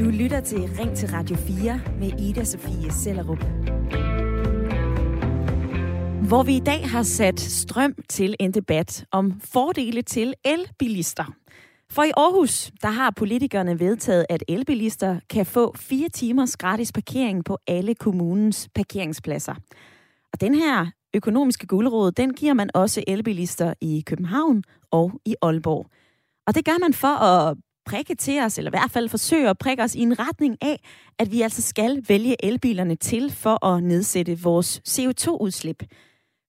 [0.00, 3.44] Du lytter til Ring til Radio 4 med Ida Sofie Sellerup.
[6.28, 11.24] Hvor vi i dag har sat strøm til en debat om fordele til elbilister.
[11.90, 17.44] For i Aarhus, der har politikerne vedtaget, at elbilister kan få fire timers gratis parkering
[17.44, 19.54] på alle kommunens parkeringspladser.
[20.32, 25.86] Og den her økonomiske guldråd, den giver man også elbilister i København og i Aalborg.
[26.46, 27.56] Og det gør man for at
[27.86, 30.80] prikke til os, eller i hvert fald forsøge at prikke os i en retning af,
[31.18, 35.82] at vi altså skal vælge elbilerne til for at nedsætte vores CO2-udslip.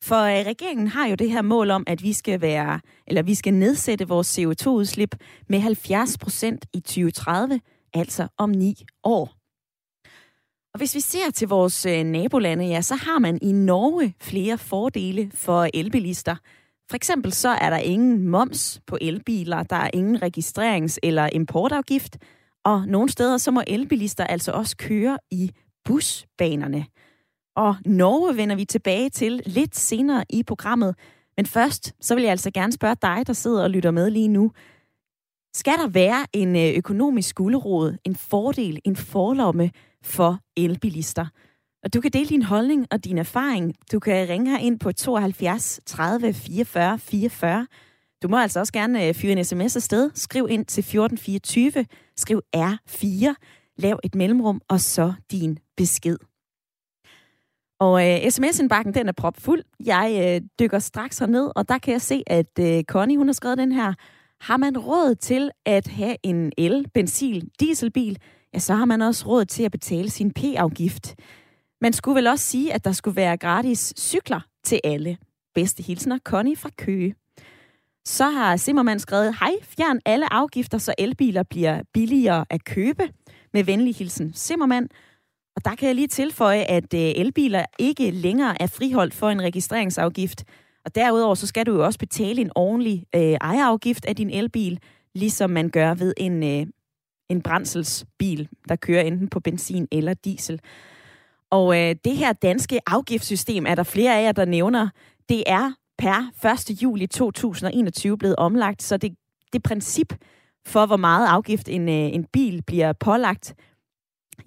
[0.08, 3.36] For øh, regeringen har jo det her mål om, at vi skal være, eller vi
[3.36, 5.16] skal nedsætte vores CO2-udslip
[5.50, 7.60] med 70 procent i 2030,
[7.94, 9.34] altså om ni år.
[10.74, 14.58] Og hvis vi ser til vores øh, nabolande, ja, så har man i Norge flere
[14.58, 16.36] fordele for elbilister.
[16.90, 22.18] For eksempel så er der ingen moms på elbiler, der er ingen registrerings- eller importafgift,
[22.66, 25.52] og nogle steder så må elbilister altså også køre i
[25.86, 26.86] busbanerne.
[27.56, 30.96] Og Norge vender vi tilbage til lidt senere i programmet.
[31.38, 34.28] Men først, så vil jeg altså gerne spørge dig, der sidder og lytter med lige
[34.28, 34.52] nu.
[35.54, 39.72] Skal der være en øh, økonomisk gulerod, en fordel, en forlomme
[40.04, 41.26] for elbilister?
[41.84, 43.76] Og du kan dele din holdning og din erfaring.
[43.92, 47.68] Du kan ringe her ind på 72 30 44 44.
[48.24, 50.12] Du må altså også gerne øh, fyre en sms afsted.
[50.16, 51.86] Skriv ind til 1424.
[52.18, 53.34] Skriv R4.
[53.78, 56.18] Lav et mellemrum, og så din besked.
[57.80, 59.64] Og øh, sms-indbakken, den er propfuld.
[59.86, 63.34] Jeg øh, dykker straks herned, og der kan jeg se, at øh, Connie, hun har
[63.34, 63.94] skrevet den her.
[64.42, 68.18] Har man råd til at have en el, benzin, dieselbil,
[68.54, 71.16] ja, så har man også råd til at betale sin P-afgift.
[71.82, 75.18] Man skulle vel også sige, at der skulle være gratis cykler til alle.
[75.56, 77.16] Bedste hilsner, Connie fra Køge.
[78.06, 83.10] Så har Simmermann skrevet, hej, fjern alle afgifter, så elbiler bliver billigere at købe.
[83.54, 84.90] Med venlig hilsen, Simmermann.
[85.56, 89.42] Og der kan jeg lige tilføje, at øh, elbiler ikke længere er friholdt for en
[89.42, 90.44] registreringsafgift.
[90.86, 94.80] Og derudover så skal du jo også betale en ordentlig øh, ejerafgift af din elbil,
[95.16, 96.68] ligesom man gør ved en, øh,
[97.30, 100.62] en brændselsbil, der kører enten på benzin eller diesel.
[101.50, 104.90] Og øh, det her danske afgiftssystem er der flere af jer, der nævner.
[105.30, 106.82] Det er per 1.
[106.84, 109.16] juli 2021 blevet omlagt, så det,
[109.54, 110.14] det princip
[110.66, 113.56] for, hvor meget afgift en, øh, en bil bliver pålagt,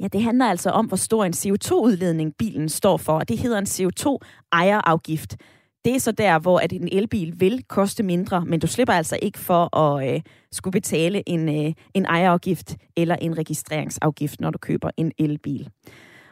[0.01, 3.59] Ja, det handler altså om, hvor stor en CO2-udledning bilen står for, og det hedder
[3.59, 5.37] en CO2-ejerafgift.
[5.85, 9.19] Det er så der, hvor at en elbil vil koste mindre, men du slipper altså
[9.23, 10.21] ikke for at øh,
[10.53, 15.69] skulle betale en, øh, en ejerafgift eller en registreringsafgift, når du køber en elbil.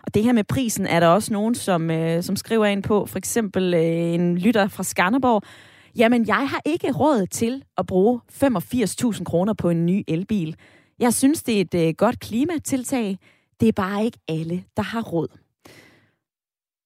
[0.02, 3.07] Og det her med prisen er der også nogen, som, øh, som skriver ind på,
[3.07, 5.42] for eksempel øh, en lytter fra Skanderborg.
[5.96, 10.57] Jamen, jeg har ikke råd til at bruge 85.000 kroner på en ny elbil.
[10.98, 13.18] Jeg synes, det er et øh, godt klimatiltag.
[13.61, 15.29] Det er bare ikke alle, der har råd.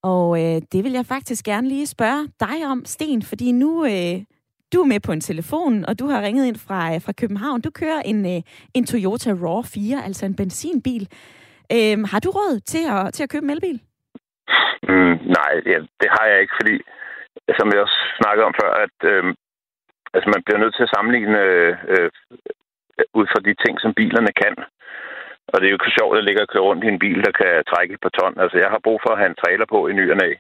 [0.03, 4.17] Og øh, det vil jeg faktisk gerne lige spørge dig om, Sten, fordi nu øh,
[4.73, 7.61] du er med på en telefon, og du har ringet ind fra, øh, fra København.
[7.61, 8.43] Du kører en, øh,
[8.75, 11.09] en Toyota RAW4, altså en benzinbil.
[11.75, 13.81] Øh, har du råd til at, til at købe en elbil?
[14.89, 16.77] Mm, nej, ja, det har jeg ikke, fordi
[17.59, 19.25] som jeg også snakkede om før, at øh,
[20.15, 22.11] altså man bliver nødt til at sammenligne øh, øh,
[23.19, 24.55] ud fra de ting, som bilerne kan.
[25.53, 27.33] Og det er jo ikke sjovt at ligge og køre rundt i en bil, der
[27.41, 28.35] kan trække et par ton.
[28.43, 30.31] Altså, jeg har brug for at have en trailer på i ny og næ,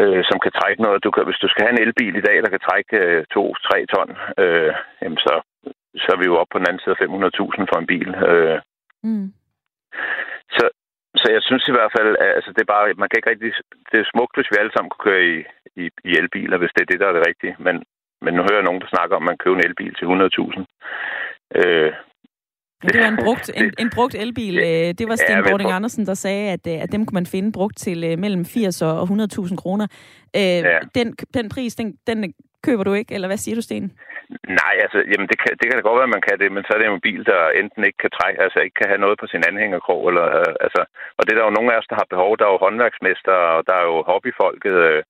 [0.00, 1.04] øh, som kan trække noget.
[1.04, 3.86] Du kan, hvis du skal have en elbil i dag, der kan trække øh, 2-3
[3.94, 4.10] ton,
[4.42, 5.34] øh, jamen så,
[6.02, 8.10] så er vi jo oppe på den anden side af 500.000 for en bil.
[8.30, 8.58] Øh.
[9.06, 9.28] Mm.
[10.56, 10.64] Så,
[11.20, 13.52] så jeg synes i hvert fald, at altså, det er bare, man kan ikke rigtig,
[13.90, 15.36] det er smukt, hvis vi alle sammen kunne køre i,
[15.82, 17.56] i, i elbiler, hvis det er det, der er det rigtige.
[17.66, 17.76] Men,
[18.24, 20.64] men nu hører jeg nogen, der snakker om, at man køber en elbil til 100.000.
[21.60, 21.92] Øh,
[22.84, 24.58] Ja, det var en brugt, en, en brugt elbil.
[24.58, 27.26] Øh, det var Sten ja, Bording Andersen, der sagde, at, øh, at dem kunne man
[27.26, 29.86] finde brugt til uh, mellem 80 og 100.000 kroner.
[30.34, 30.78] Ja.
[30.94, 32.34] den, den pris, den, den
[32.66, 33.86] køber du ikke, eller hvad siger du, Sten?
[34.62, 36.64] Nej, altså, jamen det kan, det kan da godt være, at man kan det, men
[36.64, 39.16] så er det en bil, der enten ikke kan trække, altså ikke kan have noget
[39.20, 40.82] på sin anhængerkrog, eller, uh, altså,
[41.18, 42.30] og det er der jo nogle af os, der har behov.
[42.38, 45.00] Der er jo håndværksmester, og der er jo hobbyfolket, uh,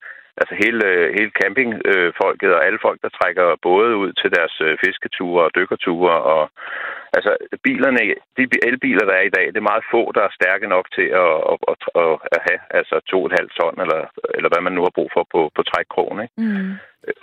[0.41, 0.85] altså hele,
[1.17, 6.15] hele campingfolket og alle folk, der trækker både ud til deres fisketure og dykkerture.
[6.33, 6.43] Og,
[7.17, 7.31] altså
[7.65, 7.99] bilerne,
[8.37, 11.09] de elbiler, der er i dag, det er meget få, der er stærke nok til
[11.25, 14.01] at, at, at, at, at have altså 2,5 ton, eller,
[14.37, 16.19] eller hvad man nu har brug for på, på trækkrogen.
[16.25, 16.35] Ikke?
[16.45, 16.73] Mm.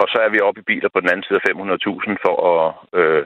[0.01, 2.65] Og så er vi oppe i biler på den anden side af 500.000 for at...
[2.99, 3.25] Øh,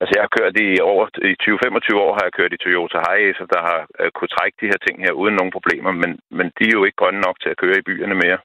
[0.00, 3.44] altså jeg har kørt i over i 20-25 år har jeg kørt i Toyota Hiace,
[3.54, 6.64] der har øh, kunne trække de her ting her uden nogen problemer, men, men de
[6.68, 8.38] er jo ikke grønne nok til at køre i byerne mere.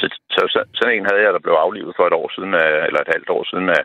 [0.00, 2.70] Så, så, så, sådan en havde jeg, der blev aflivet for et år siden, af,
[2.86, 3.82] eller et halvt år siden af,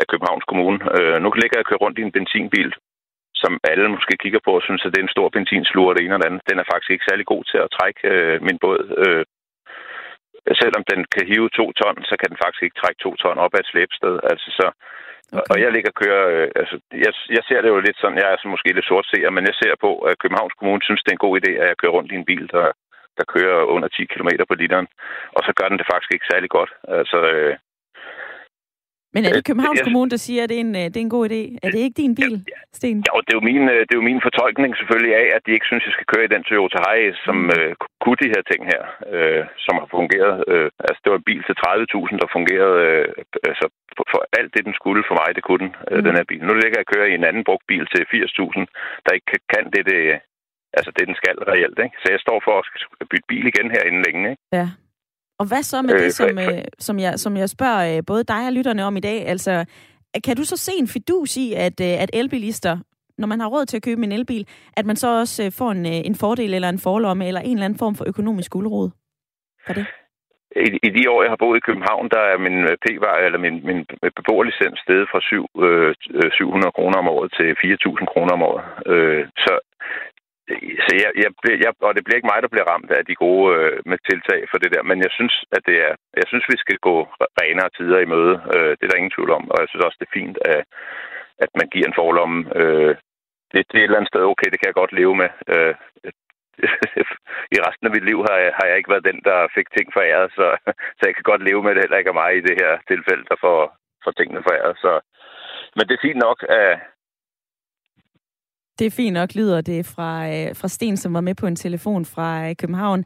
[0.00, 0.78] af Københavns Kommune.
[0.96, 2.70] Øh, nu ligger jeg og kører rundt i en benzinbil,
[3.42, 6.14] som alle måske kigger på og synes, at det er en stor benzinslur det ene
[6.14, 6.48] eller andet.
[6.50, 8.82] Den er faktisk ikke særlig god til at trække øh, min båd.
[9.04, 9.24] Øh,
[10.62, 13.54] selvom den kan hive to ton, så kan den faktisk ikke trække to ton op
[13.54, 14.14] ad et slæbsted.
[14.30, 14.66] Altså, så,
[15.32, 15.50] okay.
[15.52, 16.24] Og jeg ligger og kører...
[16.34, 19.06] Øh, altså, jeg, jeg ser det jo lidt sådan, jeg er så måske lidt sort
[19.12, 21.68] ser, men jeg ser på, at Københavns Kommune synes, det er en god idé, at
[21.70, 22.66] jeg kører rundt i en bil, der,
[23.20, 24.88] der kører under 10 km på literen.
[25.36, 26.70] Og så gør den det faktisk ikke særlig godt.
[26.98, 27.54] Altså, øh,
[29.14, 31.16] men er det Københavns Kommune, der siger, at det er en, øh, det er en
[31.16, 31.42] god idé?
[31.64, 32.34] Er det ikke din bil,
[32.78, 32.98] Sten?
[33.08, 35.54] Ja, det er, jo min, øh, det er jo min fortolkning selvfølgelig af, at de
[35.56, 37.54] ikke synes, at jeg skal køre i den Toyota Hiace, som mm.
[37.56, 37.70] øh,
[38.02, 38.82] kunne de her ting her,
[39.14, 40.34] øh, som har fungeret.
[40.52, 43.06] Øh, altså, det var en bil til 30.000, der fungerede øh,
[43.50, 46.04] altså, for, for alt det, den skulle for mig, det kunne den, øh, mm.
[46.06, 46.42] den her bil.
[46.48, 48.60] Nu ligger jeg og kører i en anden brugt bil til 80.000,
[49.04, 50.02] der ikke kan det, det,
[50.78, 51.78] altså det, den skal reelt.
[51.84, 51.96] Ikke?
[52.02, 54.30] Så jeg står for at bytte bil igen her inden længe.
[54.30, 54.42] Ikke?
[54.52, 54.68] Ja.
[55.40, 58.24] Og hvad så med øh, det, som, øh, som, jeg, som jeg spørger øh, både
[58.24, 59.26] dig og lytterne om i dag?
[59.26, 59.64] Altså,
[60.24, 62.78] kan du så se en fidus i, at, øh, at elbilister,
[63.18, 65.70] når man har råd til at købe en elbil, at man så også øh, får
[65.70, 68.90] en, øh, en fordel eller en forlomme eller en eller anden form for økonomisk guldråd
[69.66, 69.86] for det?
[70.66, 72.86] I, I de år, jeg har boet i København, der er min p
[73.26, 73.80] eller min, min
[74.16, 75.94] beboerlicens steget fra 7, øh,
[76.32, 78.64] 700 kroner om året til 4.000 kroner om året.
[78.92, 79.52] Øh, så
[80.86, 81.30] så jeg, jeg,
[81.64, 84.40] jeg, og det bliver ikke mig, der bliver ramt af de gode øh, med tiltag
[84.50, 86.96] for det der, men jeg synes, at det er, jeg synes, vi skal gå
[87.40, 88.34] renere tider i møde.
[88.54, 90.62] Øh, det er der ingen tvivl om, og jeg synes også, det er fint, at,
[91.44, 92.38] at man giver en forlomme.
[92.60, 92.94] Øh,
[93.52, 95.30] det, det er et eller andet sted, okay, det kan jeg godt leve med.
[95.54, 95.74] Øh,
[97.54, 99.86] I resten af mit liv har jeg, har jeg ikke været den, der fik ting
[99.92, 100.46] foræret, så,
[100.96, 103.24] så jeg kan godt leve med det heller ikke af mig i det her tilfælde,
[103.30, 103.58] der får,
[104.04, 104.74] får tingene foræret.
[104.84, 104.92] Så,
[105.76, 106.72] men det er fint nok, at,
[108.78, 111.56] det er fint nok, lyder det fra, øh, fra Sten, som var med på en
[111.56, 113.04] telefon fra øh, København.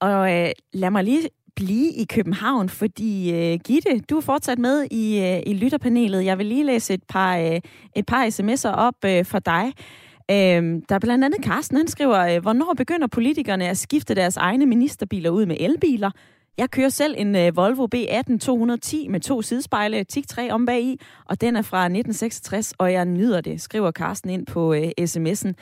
[0.00, 4.86] Og øh, lad mig lige blive i København, fordi øh, Gitte, du er fortsat med
[4.90, 6.24] i, øh, i lytterpanelet.
[6.24, 7.60] Jeg vil lige læse et par, øh,
[7.96, 9.72] et par sms'er op øh, for dig.
[10.30, 14.36] Øh, der er blandt andet Carsten, han skriver, øh, hvornår begynder politikerne at skifte deres
[14.36, 16.10] egne ministerbiler ud med elbiler?
[16.60, 21.00] Jeg kører selv en øh, Volvo B18 210 med to sidespejle, TIG3 om bag i,
[21.24, 25.52] og den er fra 1966, og jeg nyder det, skriver Carsten ind på øh, sms'en.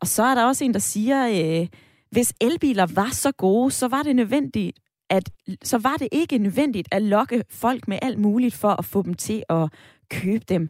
[0.00, 1.68] Og så er der også en, der siger, øh,
[2.10, 4.78] hvis elbiler var så gode, så var det nødvendigt,
[5.10, 5.30] at
[5.64, 9.14] så var det ikke nødvendigt at lokke folk med alt muligt for at få dem
[9.14, 9.68] til at
[10.10, 10.68] købe dem.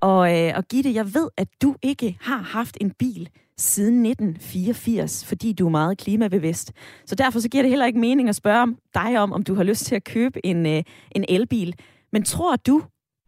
[0.00, 5.28] Og, øh, og Gitte, jeg ved, at du ikke har haft en bil siden 1984,
[5.28, 6.72] fordi du er meget klimabevidst.
[7.06, 9.64] Så derfor så giver det heller ikke mening at spørge dig om, om du har
[9.64, 10.82] lyst til at købe en, øh,
[11.16, 11.74] en elbil.
[12.12, 12.82] Men tror du,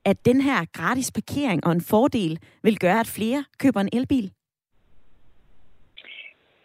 [0.05, 4.31] at den her gratis parkering og en fordel vil gøre, at flere køber en elbil?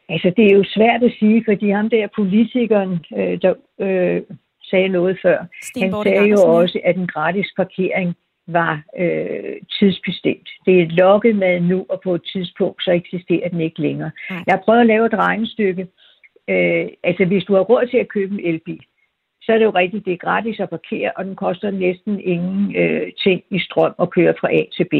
[0.09, 4.21] Altså, det er jo svært at sige, fordi ham der politikeren, øh, der øh,
[4.69, 8.15] sagde noget før, Sten han sagde jo også, at en gratis parkering
[8.53, 10.49] var øh, tidsbestemt.
[10.65, 14.11] Det er lokket med nu, og på et tidspunkt, så eksisterer den ikke længere.
[14.29, 14.43] Nej.
[14.47, 15.87] Jeg har prøvet at lave et regnestykke.
[16.49, 18.83] Øh, altså, hvis du har råd til at købe en elbil,
[19.41, 22.75] så er det jo rigtigt, det er gratis at parkere, og den koster næsten ingen
[22.75, 24.93] øh, ting i strøm at køre fra A til B.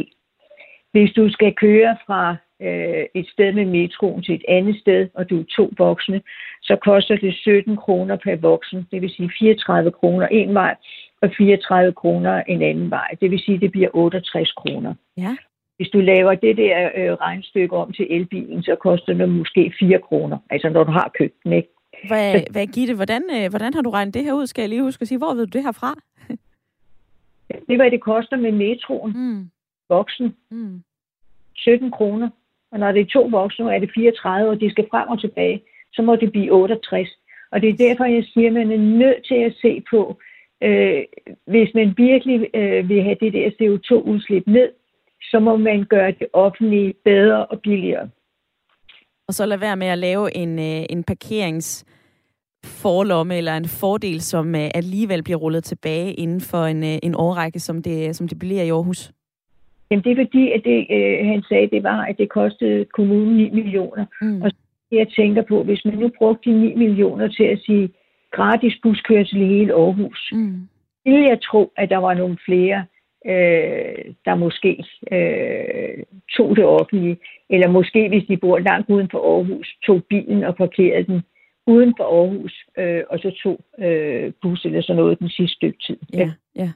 [0.92, 5.30] Hvis du skal køre fra øh, et sted med metroen til et andet sted, og
[5.30, 6.22] du er to voksne,
[6.62, 10.76] så koster det 17 kroner per voksen, det vil sige 34 kroner en vej,
[11.22, 13.10] og 34 kroner en anden vej.
[13.22, 14.94] Det vil sige, at det bliver 68 kroner.
[15.18, 15.36] Ja.
[15.78, 20.00] Hvis du laver det der øh, regnstykke om til elbilen, så koster det måske 4
[20.00, 20.38] kroner.
[20.50, 21.70] Altså når du har købt den, ikke?
[22.08, 24.48] Hvad, hvad Gitte, hvordan, øh, hvordan har du regnet det her ud?
[24.48, 25.96] Skal jeg lige huske at sige, hvor ved du det her fra?
[27.68, 29.12] det er, hvad det koster med metroen.
[29.16, 29.50] Mm.
[29.90, 30.36] Voksen.
[30.52, 30.84] Mm.
[31.56, 32.30] 17 kroner.
[32.72, 35.62] Og når det er to voksne, er det 34, og de skal frem og tilbage,
[35.94, 37.10] så må det blive 68.
[37.52, 40.20] Og det er derfor, jeg siger, at man er nødt til at se på,
[40.64, 41.04] øh,
[41.46, 44.70] hvis man virkelig øh, vil have det der CO2-udslip ned,
[45.22, 48.10] så må man gøre det offentlige bedre og billigere.
[49.28, 51.86] Og så lad være med at lave en, øh, en parkerings
[52.66, 57.16] forlomme eller en fordel, som øh, alligevel bliver rullet tilbage inden for en, øh, en
[57.16, 59.12] årrække, som det, som det bliver i Aarhus?
[59.92, 63.36] Jamen det er fordi, at det, øh, han sagde, det var, at det kostede kommunen
[63.36, 64.06] 9 millioner.
[64.22, 64.42] Mm.
[64.42, 64.52] Og
[64.92, 67.90] jeg tænker på, hvis man nu brugte de 9 millioner til at sige,
[68.32, 70.30] gratis buskørsel i hele Aarhus.
[70.32, 70.68] Mm.
[71.06, 72.86] Vil jeg tro, at der var nogle flere,
[73.26, 76.04] øh, der måske øh,
[76.38, 77.18] tog det offentlige,
[77.50, 81.22] eller måske hvis de bor langt uden for Aarhus, tog bilen og parkerede den
[81.68, 85.80] uden for Aarhus, øh, og så tog øh, bus eller sådan noget den sidste stykke
[85.88, 85.98] tid.
[86.14, 86.72] Ja, ja.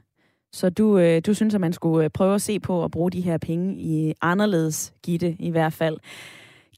[0.51, 3.11] Så du, øh, du synes, at man skulle øh, prøve at se på at bruge
[3.11, 5.97] de her penge i anderledes, Gitte i hvert fald.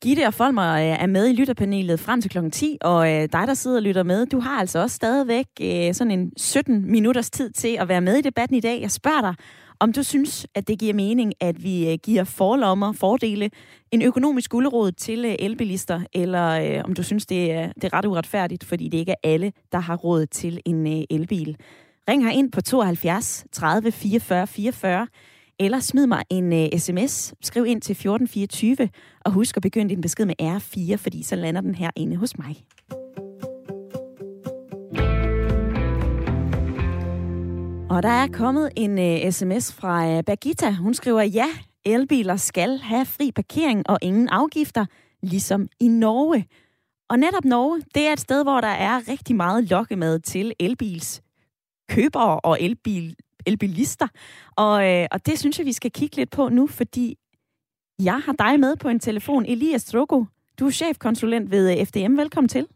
[0.06, 3.47] Gitte og Folmer øh, er med i lytterpanelet frem til klokken 10, og øh, dig,
[3.47, 7.30] der sidder og lytter med, du har altså også stadigvæk øh, sådan en 17 minutters
[7.30, 8.82] tid til at være med i debatten i dag.
[8.82, 9.36] Jeg spørger dig,
[9.80, 13.49] om du synes, at det giver mening, at vi giver forlommer, fordele,
[13.91, 18.64] en økonomisk guldråd til elbilister, eller om du synes, det er, det er ret uretfærdigt,
[18.64, 21.58] fordi det ikke er alle, der har råd til en elbil.
[22.10, 25.08] Ring her ind på 72 30 44 44,
[25.60, 27.34] eller smid mig en øh, uh, sms.
[27.41, 28.89] Skriv ind til 1424,
[29.26, 32.38] og husk at begynde din besked med R4, fordi så lander den her inde hos
[32.38, 32.56] mig.
[37.89, 40.72] Og der er kommet en øh, uh, sms fra øh, uh, Bagita.
[40.72, 41.47] Hun skriver, ja,
[41.86, 44.86] elbiler skal have fri parkering og ingen afgifter,
[45.24, 46.45] ligesom i Norge.
[47.10, 51.22] Og netop Norge, det er et sted, hvor der er rigtig meget lokkemad til elbils
[51.89, 54.07] købere og elbil, elbilister.
[54.57, 57.17] Og, øh, og det synes jeg, vi skal kigge lidt på nu, fordi
[58.03, 59.45] jeg har dig med på en telefon.
[59.45, 60.23] Elias Drogo,
[60.59, 62.17] du er chefkonsulent ved øh, FDM.
[62.17, 62.67] Velkommen til.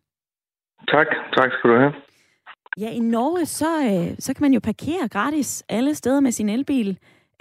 [0.87, 1.07] Tak.
[1.37, 1.93] Tak skal du have.
[2.77, 6.49] Ja, i Norge, så, øh, så kan man jo parkere gratis alle steder med sin
[6.49, 6.89] elbil.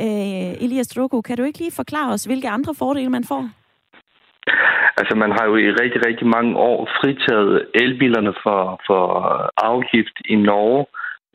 [0.01, 3.51] Øh, Elias Drogo, kan du ikke lige forklare os, hvilke andre fordele man får?
[4.97, 9.03] Altså, man har jo i rigtig, rigtig mange år fritaget elbilerne for, for
[9.57, 10.87] afgift i Norge.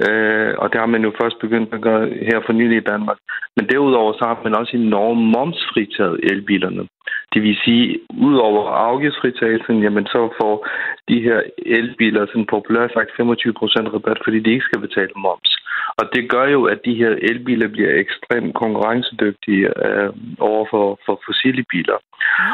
[0.07, 3.17] Øh, og det har man jo først begyndt at gøre her for nylig i Danmark.
[3.55, 6.87] Men derudover så har man også i Norge momsfritaget elbilerne.
[7.33, 10.67] Det vil sige, udover afgiftsfritagelsen, jamen så får
[11.09, 15.51] de her elbiler sådan populært sagt 25% rabat, fordi de ikke skal betale moms.
[15.99, 21.21] Og det gør jo, at de her elbiler bliver ekstremt konkurrencedygtige øh, over for, for
[21.25, 21.97] fossile biler.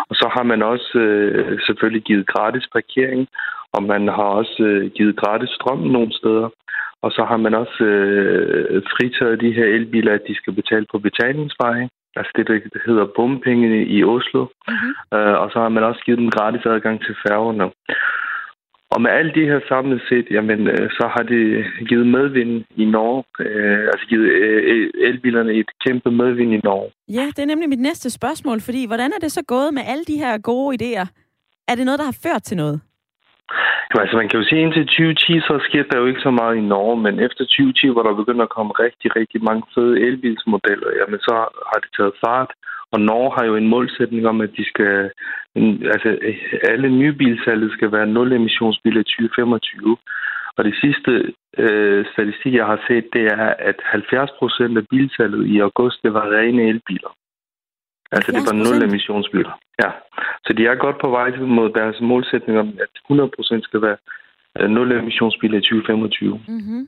[0.09, 3.27] Og så har man også øh, selvfølgelig givet gratis parkering,
[3.73, 6.49] og man har også øh, givet gratis strøm nogle steder.
[7.01, 10.99] Og så har man også øh, fritaget de her elbiler, at de skal betale på
[10.99, 11.89] betalingsveje.
[12.15, 14.41] Altså det, der hedder bompenge i Oslo.
[14.67, 14.93] Mm-hmm.
[15.17, 17.71] Øh, og så har man også givet dem gratis adgang til færgerne.
[18.93, 22.85] Og med alt det her samlet set, jamen, øh, så har det givet medvind i
[22.85, 23.23] Norge.
[23.39, 26.91] Øh, altså givet øh, elbilerne et kæmpe medvind i Norge.
[27.07, 30.03] Ja, det er nemlig mit næste spørgsmål, fordi hvordan er det så gået med alle
[30.03, 31.07] de her gode idéer?
[31.67, 32.81] Er det noget, der har ført til noget?
[33.91, 36.31] Jo, altså man kan jo sige, at indtil 2010, så skete der jo ikke så
[36.41, 39.95] meget i Norge, men efter 2010, hvor der begynder at komme rigtig, rigtig mange fede
[40.07, 41.33] elbilsmodeller, jamen så
[41.69, 42.51] har det taget fart.
[42.93, 45.11] Og Norge har jo en målsætning om, at de skal,
[45.93, 46.09] altså
[46.71, 49.97] alle nye bilsalget skal være nul emissionsbiler i 2025.
[50.57, 51.11] Og det sidste
[51.57, 56.13] øh, statistik, jeg har set, det er, at 70 procent af bilsalget i august, det
[56.13, 57.11] var rene elbiler.
[58.11, 59.59] Altså, det var nul emissionsbiler.
[59.83, 59.89] Ja.
[60.45, 63.97] Så de er godt på vej mod deres målsætning om, at 100% skal være
[64.59, 66.39] øh, nul emissionsbiler i 2025.
[66.47, 66.87] Mm-hmm.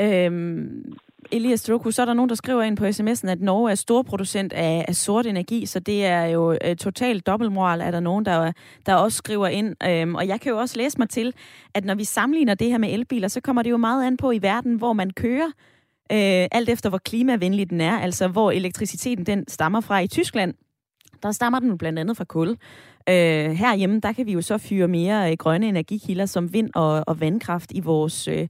[0.00, 0.94] Øhm,
[1.32, 4.52] Elias Stroku, så er der nogen, der skriver ind på sms'en, at Norge er storproducent
[4.52, 8.52] af, af sort energi, så det er jo uh, totalt dobbeltmoral, er der nogen, der,
[8.86, 9.76] der også skriver ind.
[9.88, 11.34] Øhm, og jeg kan jo også læse mig til,
[11.74, 14.30] at når vi sammenligner det her med elbiler, så kommer det jo meget an på
[14.30, 15.50] i verden, hvor man kører
[16.12, 20.54] øh, alt efter hvor klimavenlig den er, altså hvor elektriciteten den stammer fra i Tyskland.
[21.22, 22.48] Der stammer den blandt andet fra kul.
[23.08, 27.04] Øh, herhjemme, der kan vi jo så fyre mere øh, grønne energikilder som vind og,
[27.06, 28.48] og vandkraft i vores øh,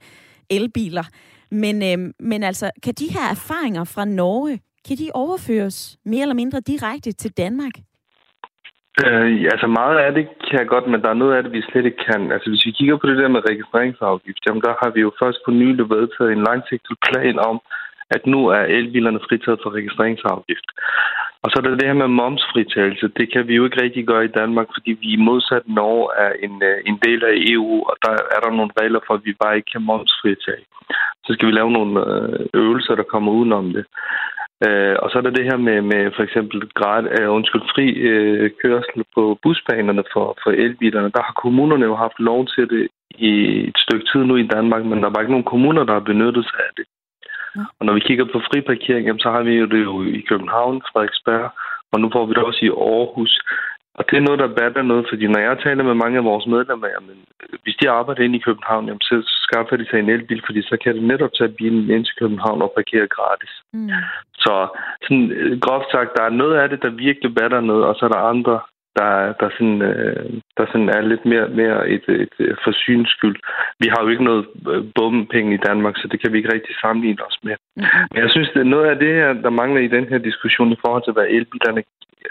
[0.50, 1.04] elbiler.
[1.50, 6.34] Men, øh, men altså, kan de her erfaringer fra Norge, kan de overføres mere eller
[6.34, 7.72] mindre direkte til Danmark?
[9.02, 11.62] Øh, altså meget af det kan jeg godt, men der er noget af det, vi
[11.62, 12.32] slet ikke kan.
[12.32, 15.38] Altså hvis vi kigger på det der med registreringsafgift, jamen der har vi jo først
[15.44, 17.60] på nylig vedtaget en langsigtet plan om,
[18.10, 20.68] at nu er elbilerne fritaget for registreringsafgift.
[21.42, 23.08] Og så er der det her med momsfritagelse.
[23.18, 26.32] Det kan vi jo ikke rigtig gøre i Danmark, fordi vi i modsat Norge er
[26.46, 29.32] en, øh, en del af EU, og der er der nogle regler for, at vi
[29.42, 30.64] bare ikke kan momsfritage.
[31.24, 33.84] Så skal vi lave nogle øh, øvelser, der kommer udenom det.
[34.66, 37.86] Øh, og så er der det her med, med for eksempel grad, uh, undskyld, fri
[38.10, 41.14] uh, kørsel på busbanerne for, for elbilerne.
[41.16, 43.32] Der har kommunerne jo haft lov til det i
[43.68, 46.44] et stykke tid nu i Danmark, men der var ikke nogen kommuner, der har benyttet
[46.44, 46.86] sig af det.
[47.56, 47.64] Ja.
[47.78, 50.20] Og når vi kigger på fri parkering, jamen, så har vi jo det jo i
[50.28, 51.50] København, Frederiksberg,
[51.92, 53.32] og nu får vi det også i Aarhus.
[53.98, 56.46] Og det er noget, der batter noget, fordi når jeg taler med mange af vores
[56.46, 57.18] medlemmer, jamen,
[57.62, 59.16] hvis de arbejder ind i København, jamen, så
[59.46, 62.62] skaffer de sig en elbil, fordi så kan det netop tage bilen ind til København
[62.62, 63.52] og parkere gratis.
[63.72, 63.88] Mm.
[64.44, 64.54] Så
[65.04, 65.26] sådan,
[65.64, 68.30] groft sagt, der er noget af det, der virkelig batter noget, og så er der
[68.34, 68.60] andre
[68.98, 70.26] der, der, sådan, øh,
[70.56, 73.36] der sådan er lidt mere, mere et, et, et forsynsskyld.
[73.82, 76.74] Vi har jo ikke noget øh, bombepenge i Danmark, så det kan vi ikke rigtig
[76.82, 77.56] sammenligne os med.
[77.76, 78.04] Mm-hmm.
[78.10, 80.72] Men jeg synes, det er noget af det her, der mangler i den her diskussion
[80.72, 81.82] i forhold til, hvad elbilerne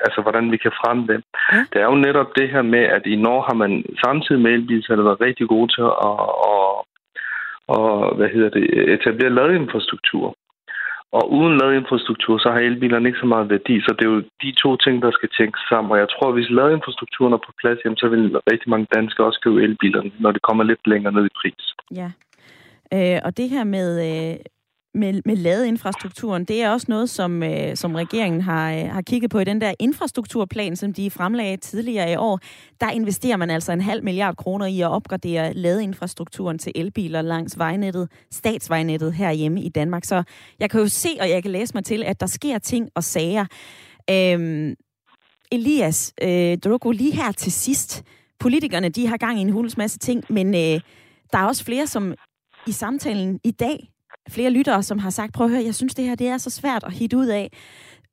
[0.05, 1.21] altså hvordan vi kan fremme dem.
[1.53, 1.65] Ja.
[1.73, 3.73] Det er jo netop det her med, at i Norge har man
[4.05, 5.95] samtidig med elbilerne været rigtig gode til at,
[6.49, 6.75] at,
[7.75, 8.65] at hvad hedder det,
[8.95, 10.35] etablere ladeinfrastruktur.
[11.17, 13.75] Og uden ladeinfrastruktur, så har elbilerne ikke så meget værdi.
[13.81, 15.91] Så det er jo de to ting, der skal tænkes sammen.
[15.91, 19.27] Og jeg tror, at hvis ladeinfrastrukturen er på plads, jamen, så vil rigtig mange danskere
[19.27, 21.63] også købe elbilerne, når det kommer lidt længere ned i pris.
[21.99, 22.09] Ja.
[22.95, 24.35] Øh, og det her med, øh,
[24.95, 29.31] med, med ladeinfrastrukturen, det er også noget, som, øh, som regeringen har, øh, har kigget
[29.31, 32.39] på i den der infrastrukturplan, som de fremlagde tidligere i år.
[32.81, 37.57] Der investerer man altså en halv milliard kroner i at opgradere ladeinfrastrukturen til elbiler langs
[37.57, 40.03] vejnettet, statsvejnettet herhjemme i Danmark.
[40.03, 40.23] Så
[40.59, 43.03] jeg kan jo se, og jeg kan læse mig til, at der sker ting og
[43.03, 43.45] sager.
[44.09, 44.75] Øhm,
[45.51, 48.03] Elias øh, Drogo, lige her til sidst.
[48.39, 50.81] Politikerne, de har gang i en hulens masse ting, men øh,
[51.31, 52.13] der er også flere, som
[52.67, 53.92] i samtalen i dag
[54.29, 56.49] flere lyttere, som har sagt, prøv at høre, jeg synes det her det er så
[56.49, 57.49] svært at hitte ud af,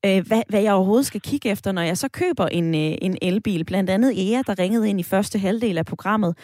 [0.07, 3.19] øh, hvad, hvad jeg overhovedet skal kigge efter, når jeg så køber en, øh, en
[3.23, 3.65] elbil.
[3.65, 6.39] Blandt andet Ea, der ringede ind i første halvdel af programmet.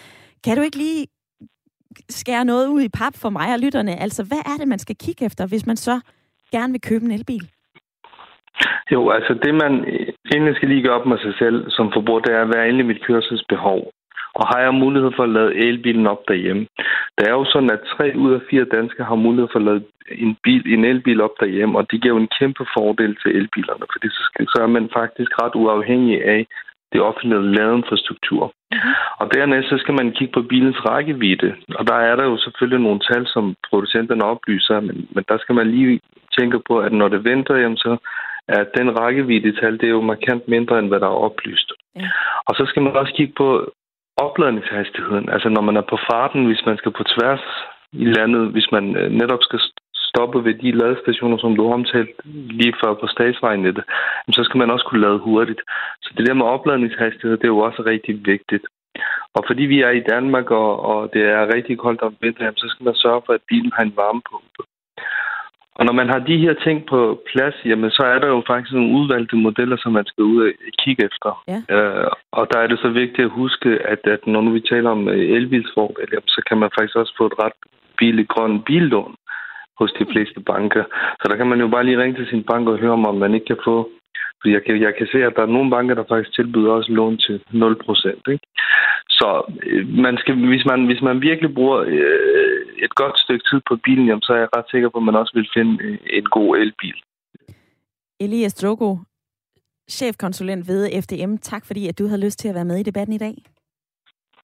[0.45, 1.07] Kan du ikke lige
[2.09, 4.01] skære noget ud i pap for mig og lytterne?
[4.01, 6.01] Altså, hvad er det, man skal kigge efter, hvis man så
[6.53, 7.51] gerne vil købe en elbil?
[8.93, 9.73] Jo, altså det man
[10.35, 12.87] egentlig skal lige gøre op med sig selv som forbruger, det er, hvad er egentlig
[12.87, 13.81] mit kørselsbehov?
[14.39, 16.67] Og har jeg mulighed for at lade elbilen op derhjemme?
[17.17, 19.83] Det er jo sådan, at tre ud af fire danskere har mulighed for at lade
[20.25, 23.87] en, bil, en elbil op derhjemme, og det giver jo en kæmpe fordel til elbilerne,
[23.93, 26.47] fordi så, skal, så er man faktisk ret uafhængig af
[26.93, 28.45] det offentlige ladeinfrastruktur.
[28.47, 28.95] Mm-hmm.
[29.21, 32.81] Og dernæst så skal man kigge på bilens rækkevidde, og der er der jo selvfølgelig
[32.81, 36.01] nogle tal, som producenterne oplyser, men, men der skal man lige
[36.39, 37.97] tænke på, at når det venter, jamen, så
[38.49, 41.73] er den rækkevidde tal, det er jo markant mindre, end hvad der er oplyst.
[41.97, 42.09] Ja.
[42.47, 43.73] Og så skal man også kigge på,
[44.17, 47.45] opladningshastigheden, altså når man er på farten, hvis man skal på tværs
[47.93, 49.61] i landet, hvis man øh, netop skal
[49.95, 52.11] stoppe ved de ladestationer, som du har omtalt
[52.61, 53.85] lige før på statsvejnettet,
[54.37, 55.61] så skal man også kunne lade hurtigt.
[56.03, 58.65] Så det der med opladningshastighed, det er jo også rigtig vigtigt.
[59.37, 62.67] Og fordi vi er i Danmark, og, og det er rigtig koldt om vinteren, så
[62.69, 64.63] skal man sørge for, at bilen har en varmepumpe.
[65.79, 67.01] Og når man har de her ting på
[67.31, 70.53] plads, jamen, så er der jo faktisk nogle udvalgte modeller, som man skal ud og
[70.83, 71.31] kigge efter.
[71.53, 71.59] Ja.
[71.75, 74.91] Øh, og der er det så vigtigt at huske, at, at når nu vi taler
[74.91, 77.59] om øh, elbilsfordel, så kan man faktisk også få et ret
[77.99, 79.15] billigt grønt billån
[79.79, 80.85] hos de fleste banker.
[81.21, 83.15] Så der kan man jo bare lige ringe til sin bank og høre om, om
[83.15, 83.91] man ikke kan få
[84.41, 86.93] fordi jeg kan, jeg kan se, at der er nogle banker, der faktisk tilbyder også
[86.93, 87.81] lån til 0
[88.29, 88.47] Ikke?
[89.19, 89.29] Så
[89.63, 93.77] øh, man skal, hvis, man, hvis man virkelig bruger øh, et godt stykke tid på
[93.85, 96.25] bilen, jamen, så er jeg ret sikker på, at man også vil finde øh, en
[96.25, 96.97] god elbil.
[98.21, 98.97] Elias Drogo,
[99.91, 101.37] chefkonsulent ved FDM.
[101.37, 103.35] Tak fordi, at du havde lyst til at være med i debatten i dag.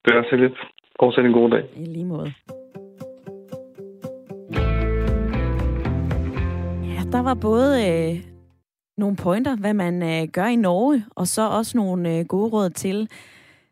[0.05, 0.59] Det er så lidt.
[1.01, 1.64] Fortsæt en god dag.
[1.76, 2.32] I lige måde.
[6.95, 8.31] Ja, der var både øh,
[8.97, 12.70] nogle pointer, hvad man øh, gør i Norge, og så også nogle øh, gode råd
[12.70, 13.09] til,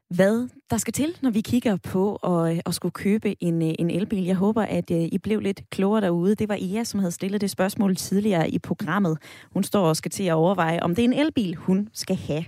[0.08, 3.74] hvad der skal til, når vi kigger på at, øh, at skulle købe en, øh,
[3.78, 4.24] en elbil.
[4.24, 6.34] Jeg håber, at øh, I blev lidt klogere derude.
[6.34, 9.18] Det var Ia, som havde stillet det spørgsmål tidligere i programmet.
[9.52, 12.44] Hun står og skal til at overveje, om det er en elbil, hun skal have.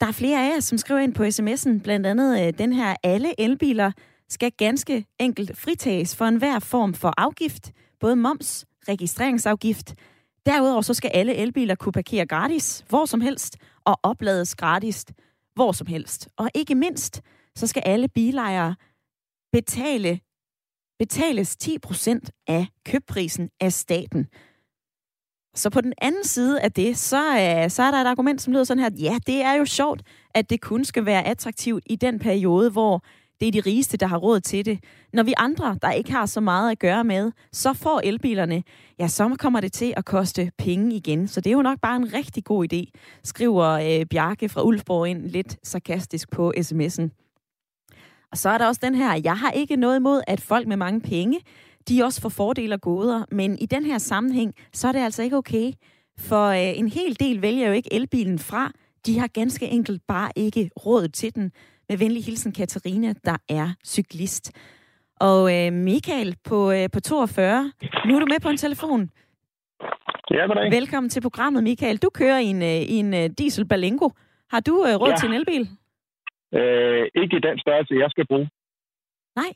[0.00, 2.96] Der er flere af jer, som skriver ind på sms'en, blandt andet øh, den her,
[3.02, 3.92] alle elbiler
[4.28, 9.94] skal ganske enkelt fritages for enhver form for afgift, både moms, registreringsafgift,
[10.46, 15.04] Derudover så skal alle elbiler kunne parkere gratis, hvor som helst, og oplades gratis,
[15.54, 16.28] hvor som helst.
[16.36, 17.22] Og ikke mindst,
[17.56, 18.74] så skal alle bilejere
[19.52, 20.20] betale
[20.98, 24.26] betales 10% af købprisen af staten.
[25.54, 28.52] Så på den anden side af det, så, øh, så er der et argument, som
[28.52, 30.02] lyder sådan her, ja, det er jo sjovt,
[30.34, 33.04] at det kun skal være attraktivt i den periode, hvor
[33.42, 34.78] det er de rigeste, der har råd til det.
[35.12, 38.62] Når vi andre, der ikke har så meget at gøre med, så får elbilerne,
[38.98, 41.28] ja, så kommer det til at koste penge igen.
[41.28, 45.08] Så det er jo nok bare en rigtig god idé, skriver øh, Bjarke fra Ulfborg
[45.08, 47.08] ind lidt sarkastisk på sms'en.
[48.32, 50.76] Og så er der også den her, jeg har ikke noget imod, at folk med
[50.76, 51.40] mange penge,
[51.88, 55.22] de også får fordele og goder, men i den her sammenhæng, så er det altså
[55.22, 55.72] ikke okay.
[56.18, 58.72] For øh, en hel del vælger jo ikke elbilen fra,
[59.06, 61.52] de har ganske enkelt bare ikke råd til den.
[61.92, 64.44] Med venlig hilsen Katarina, der er cyklist.
[65.20, 67.72] Og øh, Michael på, øh, på 42,
[68.06, 69.00] nu er du med på en telefon.
[70.30, 70.70] Ja, goddag.
[70.78, 71.96] Velkommen til programmet, Michael.
[71.96, 74.08] Du kører i en, øh, i en uh, diesel Balengo.
[74.52, 75.16] Har du øh, råd ja.
[75.16, 75.64] til en elbil?
[76.58, 78.48] Øh, ikke i den størrelse, jeg skal bruge.
[79.40, 79.50] Nej.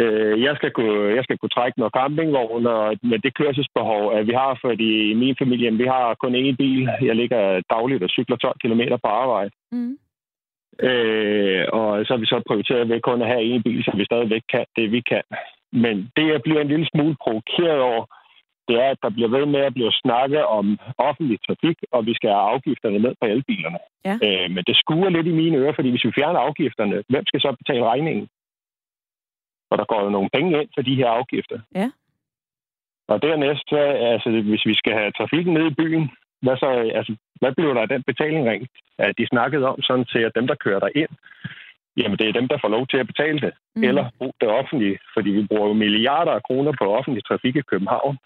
[0.00, 4.26] Øh, jeg, skal kunne, jeg skal kunne trække noget campingvogn, og med det kørselsbehov, at
[4.26, 6.88] vi har, fordi i min familie, vi har kun én bil.
[7.08, 7.42] Jeg ligger
[7.74, 9.50] dagligt og cykler 12 km på arbejde.
[9.72, 9.96] Mm.
[10.88, 14.04] Øh, og så har vi så prioriteret ved kun at have en bil, så vi
[14.04, 15.22] stadigvæk kan det, vi kan.
[15.72, 18.04] Men det, jeg bliver en lille smule provokeret over,
[18.68, 22.14] det er, at der bliver ved med at blive snakket om offentlig trafik, og vi
[22.14, 23.78] skal have afgifterne ned på elbilerne.
[24.04, 24.14] Ja.
[24.26, 27.40] Øh, men det skuer lidt i mine ører, fordi hvis vi fjerner afgifterne, hvem skal
[27.40, 28.28] så betale regningen?
[29.70, 31.58] Og der går jo nogle penge ind for de her afgifter.
[31.74, 31.90] Ja.
[33.08, 33.72] Og dernæst,
[34.12, 36.10] altså, hvis vi skal have trafikken ned i byen,
[36.42, 36.68] hvad, så,
[36.98, 38.70] altså, hvad bliver der af den betaling rent?
[38.98, 41.12] At de snakkede om sådan til, at dem, der kører der ind,
[41.96, 43.52] jamen det er dem, der får lov til at betale det.
[43.76, 43.84] Mm.
[43.88, 47.68] Eller bruge det offentlige, fordi vi bruger jo milliarder af kroner på offentlig trafik i
[47.70, 48.16] København,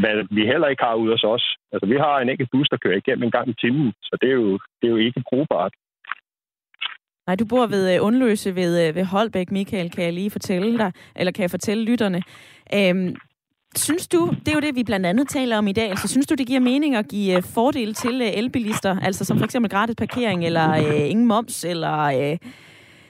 [0.00, 1.44] hvad vi heller ikke har ude hos os.
[1.72, 4.28] Altså vi har en enkelt bus, der kører igennem en gang i timen, så det
[4.30, 5.72] er jo, det er jo ikke brugbart.
[7.26, 10.78] Nej, du bor ved uh, Undløse ved, uh, ved Holbæk, Michael, kan jeg lige fortælle
[10.78, 12.22] dig, eller kan jeg fortælle lytterne.
[12.74, 13.16] Øhm,
[13.76, 16.26] Synes du, det er jo det, vi blandt andet taler om i dag, altså synes
[16.26, 19.70] du, det giver mening at give øh, fordele til øh, elbilister, altså som for eksempel
[19.70, 22.38] gratis parkering, eller øh, ingen moms, eller øh,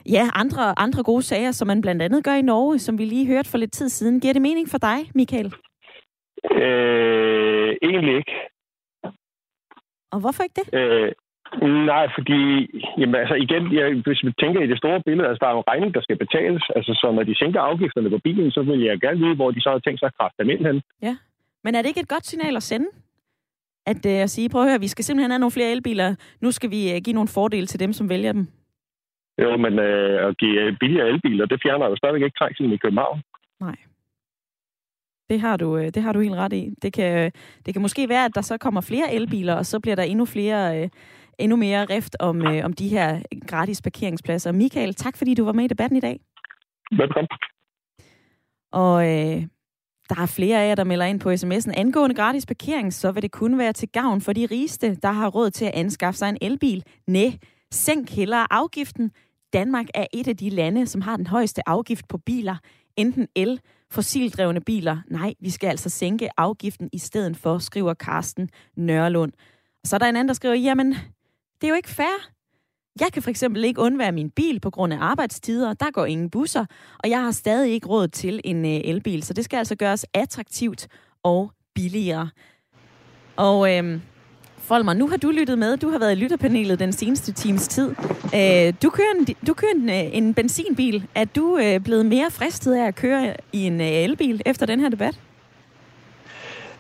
[0.07, 3.27] ja, andre, andre gode sager, som man blandt andet gør i Norge, som vi lige
[3.27, 4.21] hørte for lidt tid siden.
[4.21, 5.55] Giver det mening for dig, Michael?
[6.51, 8.33] Øh, egentlig ikke.
[10.13, 10.79] Og hvorfor ikke det?
[10.79, 11.13] Øh,
[11.93, 12.41] Nej, fordi
[12.99, 15.69] jamen, altså igen, jeg, hvis vi tænker i det store billede, altså der er en
[15.73, 16.63] regning, der skal betales.
[16.77, 19.61] Altså så når de sænker afgifterne på bilen, så vil jeg gerne vide, hvor de
[19.61, 20.83] så har tænkt sig at kræfte dem ind hen.
[21.03, 21.17] Ja,
[21.65, 22.89] men er det ikke et godt signal at sende?
[23.87, 26.15] At, uh, at sige, prøv at høre, vi skal simpelthen have nogle flere elbiler.
[26.41, 28.47] Nu skal vi uh, give nogle fordele til dem, som vælger dem.
[29.43, 33.23] Jo, men uh, at give billigere elbiler, det fjerner jo stadigvæk ikke trængselen i København.
[33.61, 33.77] Nej.
[35.31, 36.75] Det har du, det har du helt ret i.
[36.83, 37.33] Det kan,
[37.67, 40.25] det kan måske være, at der så kommer flere elbiler, og så bliver der endnu
[40.25, 40.89] flere uh,
[41.39, 44.53] endnu mere rift om, øh, om de her gratis parkeringspladser.
[44.53, 46.21] Michael, tak fordi du var med i debatten i dag.
[46.91, 47.29] Velkommen.
[48.73, 49.43] Og øh,
[50.09, 51.73] der er flere af jer, der melder ind på sms'en.
[51.81, 55.29] Angående gratis parkering, så vil det kun være til gavn for de rigeste, der har
[55.29, 56.85] råd til at anskaffe sig en elbil.
[57.07, 57.31] Næ,
[57.71, 59.11] sænk hellere afgiften.
[59.53, 62.57] Danmark er et af de lande, som har den højeste afgift på biler.
[62.97, 63.61] Enten el,
[63.91, 64.99] fossildrevne biler.
[65.11, 69.33] Nej, vi skal altså sænke afgiften i stedet for, skriver Carsten Nørlund.
[69.85, 70.95] Så er der en anden, der skriver, jamen,
[71.61, 72.31] det er jo ikke fair.
[73.01, 75.75] Jeg kan for eksempel ikke undvære min bil på grund af arbejdstider.
[75.75, 76.65] Der går ingen busser,
[76.99, 79.23] og jeg har stadig ikke råd til en øh, elbil.
[79.23, 80.89] Så det skal altså gøres attraktivt
[81.23, 82.31] og billigere.
[83.37, 84.01] Og øhm,
[84.59, 85.77] Folmer, nu har du lyttet med.
[85.77, 87.91] Du har været i lytterpanelet den seneste times tid.
[88.35, 91.07] Øh, du kører, en, du kører en, øh, en benzinbil.
[91.15, 94.81] Er du øh, blevet mere fristet af at køre i en øh, elbil efter den
[94.81, 95.21] her debat?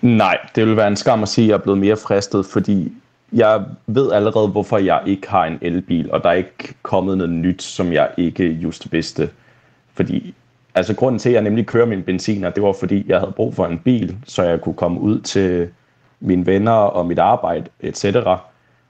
[0.02, 2.92] Nej, det vil være en skam at sige, at jeg er blevet mere fristet, fordi
[3.32, 7.32] jeg ved allerede, hvorfor jeg ikke har en elbil, og der er ikke kommet noget
[7.32, 9.30] nyt, som jeg ikke just vidste.
[9.94, 10.34] Fordi,
[10.74, 13.54] altså grunden til, at jeg nemlig kører min benziner, det var fordi, jeg havde brug
[13.54, 15.68] for en bil, så jeg kunne komme ud til
[16.20, 18.04] mine venner og mit arbejde, etc.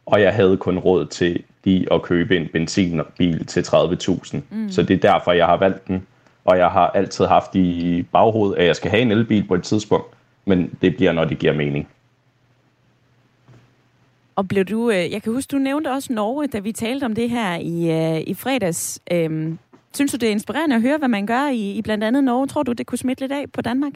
[0.07, 4.39] Og jeg havde kun råd til lige at købe en benzinbil til 30.000.
[4.51, 4.71] Mm.
[4.71, 6.07] Så det er derfor, jeg har valgt den.
[6.45, 9.63] Og jeg har altid haft i baghovedet, at jeg skal have en elbil på et
[9.63, 10.07] tidspunkt.
[10.45, 11.89] Men det bliver, når det giver mening.
[14.39, 17.15] Og blev du, øh, jeg kan huske, du nævnte også Norge, da vi talte om
[17.15, 19.01] det her i, øh, i fredags.
[19.11, 19.59] Øhm,
[19.95, 22.47] synes du, det er inspirerende at høre, hvad man gør i, i blandt andet Norge?
[22.47, 23.93] Tror du, det kunne smitte lidt af på Danmark?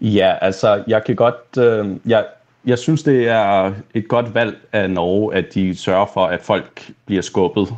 [0.00, 1.58] Ja, altså, jeg kan godt...
[1.58, 2.26] Øh, jeg,
[2.64, 6.92] jeg synes, det er et godt valg af Norge, at de sørger for, at folk
[7.06, 7.68] bliver skubbet,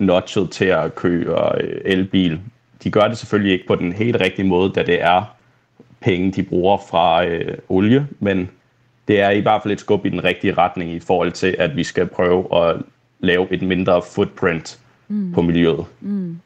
[0.00, 2.40] notchet til at køre øh, elbil.
[2.84, 5.36] De gør det selvfølgelig ikke på den helt rigtige måde, da det er
[6.00, 8.50] penge, de bruger fra øh, olie, men
[9.08, 11.76] det er i hvert fald et skub i den rigtige retning i forhold til, at
[11.76, 12.76] vi skal prøve at
[13.20, 14.78] lave et mindre footprint
[15.08, 15.32] mm.
[15.32, 15.84] på miljøet.
[16.00, 16.38] Mm.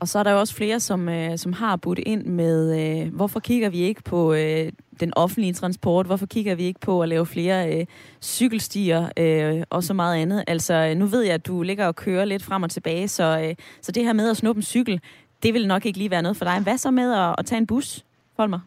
[0.00, 3.14] Og så er der jo også flere, som, øh, som har budt ind med, øh,
[3.14, 6.06] hvorfor kigger vi ikke på øh, den offentlige transport?
[6.06, 7.86] Hvorfor kigger vi ikke på at lave flere øh,
[8.22, 10.44] cykelstier øh, og så meget andet?
[10.46, 13.54] Altså, nu ved jeg, at du ligger og kører lidt frem og tilbage, så, øh,
[13.82, 15.00] så det her med at snuppe en cykel,
[15.42, 16.60] det vil nok ikke lige være noget for dig.
[16.60, 18.04] Hvad så med at, at tage en bus,
[18.36, 18.58] Folmer?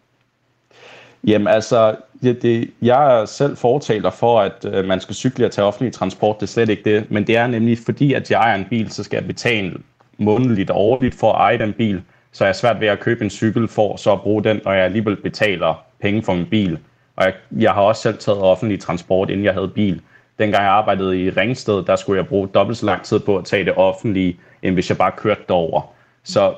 [1.24, 5.52] Jamen altså, det, det, jeg er selv fortaler for, at øh, man skal cykle og
[5.52, 6.36] tage offentlig transport.
[6.36, 7.12] Det er slet ikke det.
[7.12, 9.74] Men det er nemlig fordi, at jeg ejer en bil, så skal jeg betale
[10.18, 12.02] månedligt og årligt for at eje den bil.
[12.32, 14.76] Så jeg er svært ved at købe en cykel for så at bruge den, og
[14.76, 16.80] jeg alligevel betaler penge for min bil.
[17.16, 20.02] Og jeg, jeg har også selv taget offentlig transport, inden jeg havde bil.
[20.40, 23.46] Dengang jeg arbejdede i Ringsted, der skulle jeg bruge dobbelt så lang tid på at
[23.46, 25.82] tage det offentlige, end hvis jeg bare kørte derover.
[26.24, 26.54] Så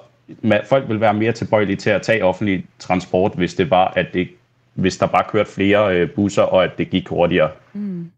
[0.70, 4.28] folk vil være mere tilbøjelige til at tage offentlig transport, hvis det var, at det
[4.74, 7.52] hvis der bare kørte flere øh, busser, og at det gik hurtigere.
[7.74, 8.12] Mm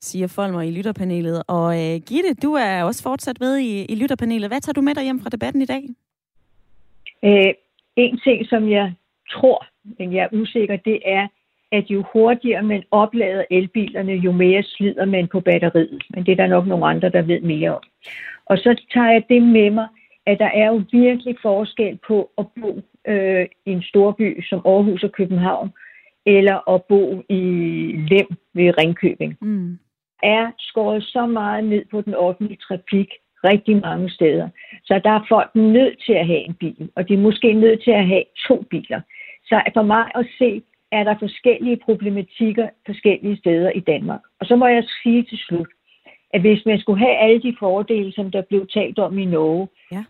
[0.00, 1.42] siger Folmer i lytterpanelet.
[1.46, 4.50] Og øh, Gitte, du er også fortsat med i, i lytterpanelet.
[4.50, 5.82] Hvad tager du med dig hjem fra debatten i dag?
[7.24, 7.54] Øh,
[7.96, 8.92] en ting, som jeg
[9.30, 9.66] tror,
[9.98, 11.28] men jeg er usikker, det er,
[11.72, 16.02] at jo hurtigere man oplader elbilerne, jo mere slider man på batteriet.
[16.10, 17.82] Men det er der nok nogle andre, der ved mere om.
[18.46, 19.88] Og så tager jeg det med mig,
[20.30, 22.70] at der er jo virkelig forskel på at bo
[23.12, 25.70] øh, i en storby som Aarhus og København,
[26.26, 27.42] eller at bo i
[28.10, 29.36] Lem ved Ringkøbing.
[29.40, 29.78] Mm.
[30.22, 33.10] Er skåret så meget ned på den offentlige trafik
[33.44, 34.48] rigtig mange steder.
[34.84, 37.82] Så der er folk nødt til at have en bil, og de er måske nødt
[37.84, 39.00] til at have to biler.
[39.44, 40.62] Så for mig at se,
[40.92, 44.20] er der forskellige problematikker forskellige steder i Danmark.
[44.40, 45.68] Og så må jeg sige til slut,
[46.30, 49.68] at hvis man skulle have alle de fordele, som der blev talt om i Norge,
[49.92, 50.04] ja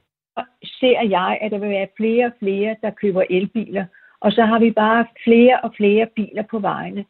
[0.62, 3.84] ser jeg, at der vil være flere og flere, der køber elbiler,
[4.20, 7.04] og så har vi bare flere og flere biler på vejene.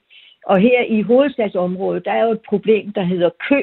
[0.47, 3.63] Og her i hovedstadsområdet, der er jo et problem, der hedder kø,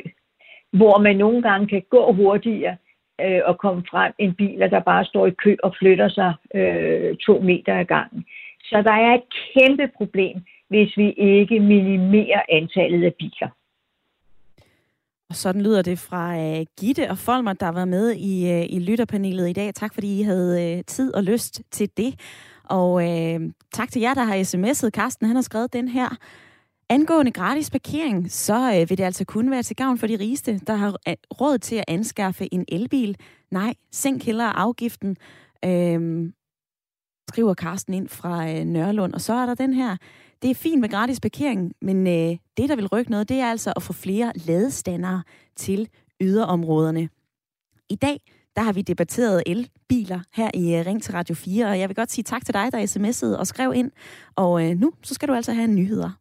[0.72, 2.78] hvor man nogle gange kan gå hurtigere
[3.22, 7.16] øh, og komme frem end biler, der bare står i kø og flytter sig øh,
[7.16, 8.26] to meter ad gangen.
[8.64, 10.38] Så der er et kæmpe problem,
[10.70, 13.50] hvis vi ikke minimerer antallet af biler.
[15.36, 18.80] Og sådan lyder det fra uh, Gitte og Folmer, der var med i, uh, i
[18.80, 19.74] lytterpanelet i dag.
[19.74, 22.20] Tak fordi I havde uh, tid og lyst til det.
[22.64, 24.90] Og uh, tak til jer, der har sms'et.
[24.90, 26.18] Karsten han har skrevet den her.
[26.90, 30.60] Angående gratis parkering, så uh, vil det altså kun være til gavn for de rigeste,
[30.68, 30.96] der har
[31.42, 33.18] råd til at anskaffe en elbil.
[33.52, 35.18] Nej, sænk hellere afgiften.
[35.66, 36.30] Uh,
[37.30, 39.14] skriver Karsten ind fra øh, Nørlund.
[39.14, 39.98] Og så er der den her,
[40.42, 43.46] det er fint med gratis parkering, men øh, det, der vil rykke noget, det er
[43.46, 45.24] altså at få flere ladestandere
[45.56, 45.90] til
[46.22, 47.10] yderområderne.
[47.90, 48.22] I dag,
[48.56, 51.96] der har vi debatteret elbiler her i øh, Ring til Radio 4, og jeg vil
[51.96, 53.92] godt sige tak til dig, der sms'ede og skrev ind.
[54.36, 56.12] Og øh, nu, så skal du altså have nyheder.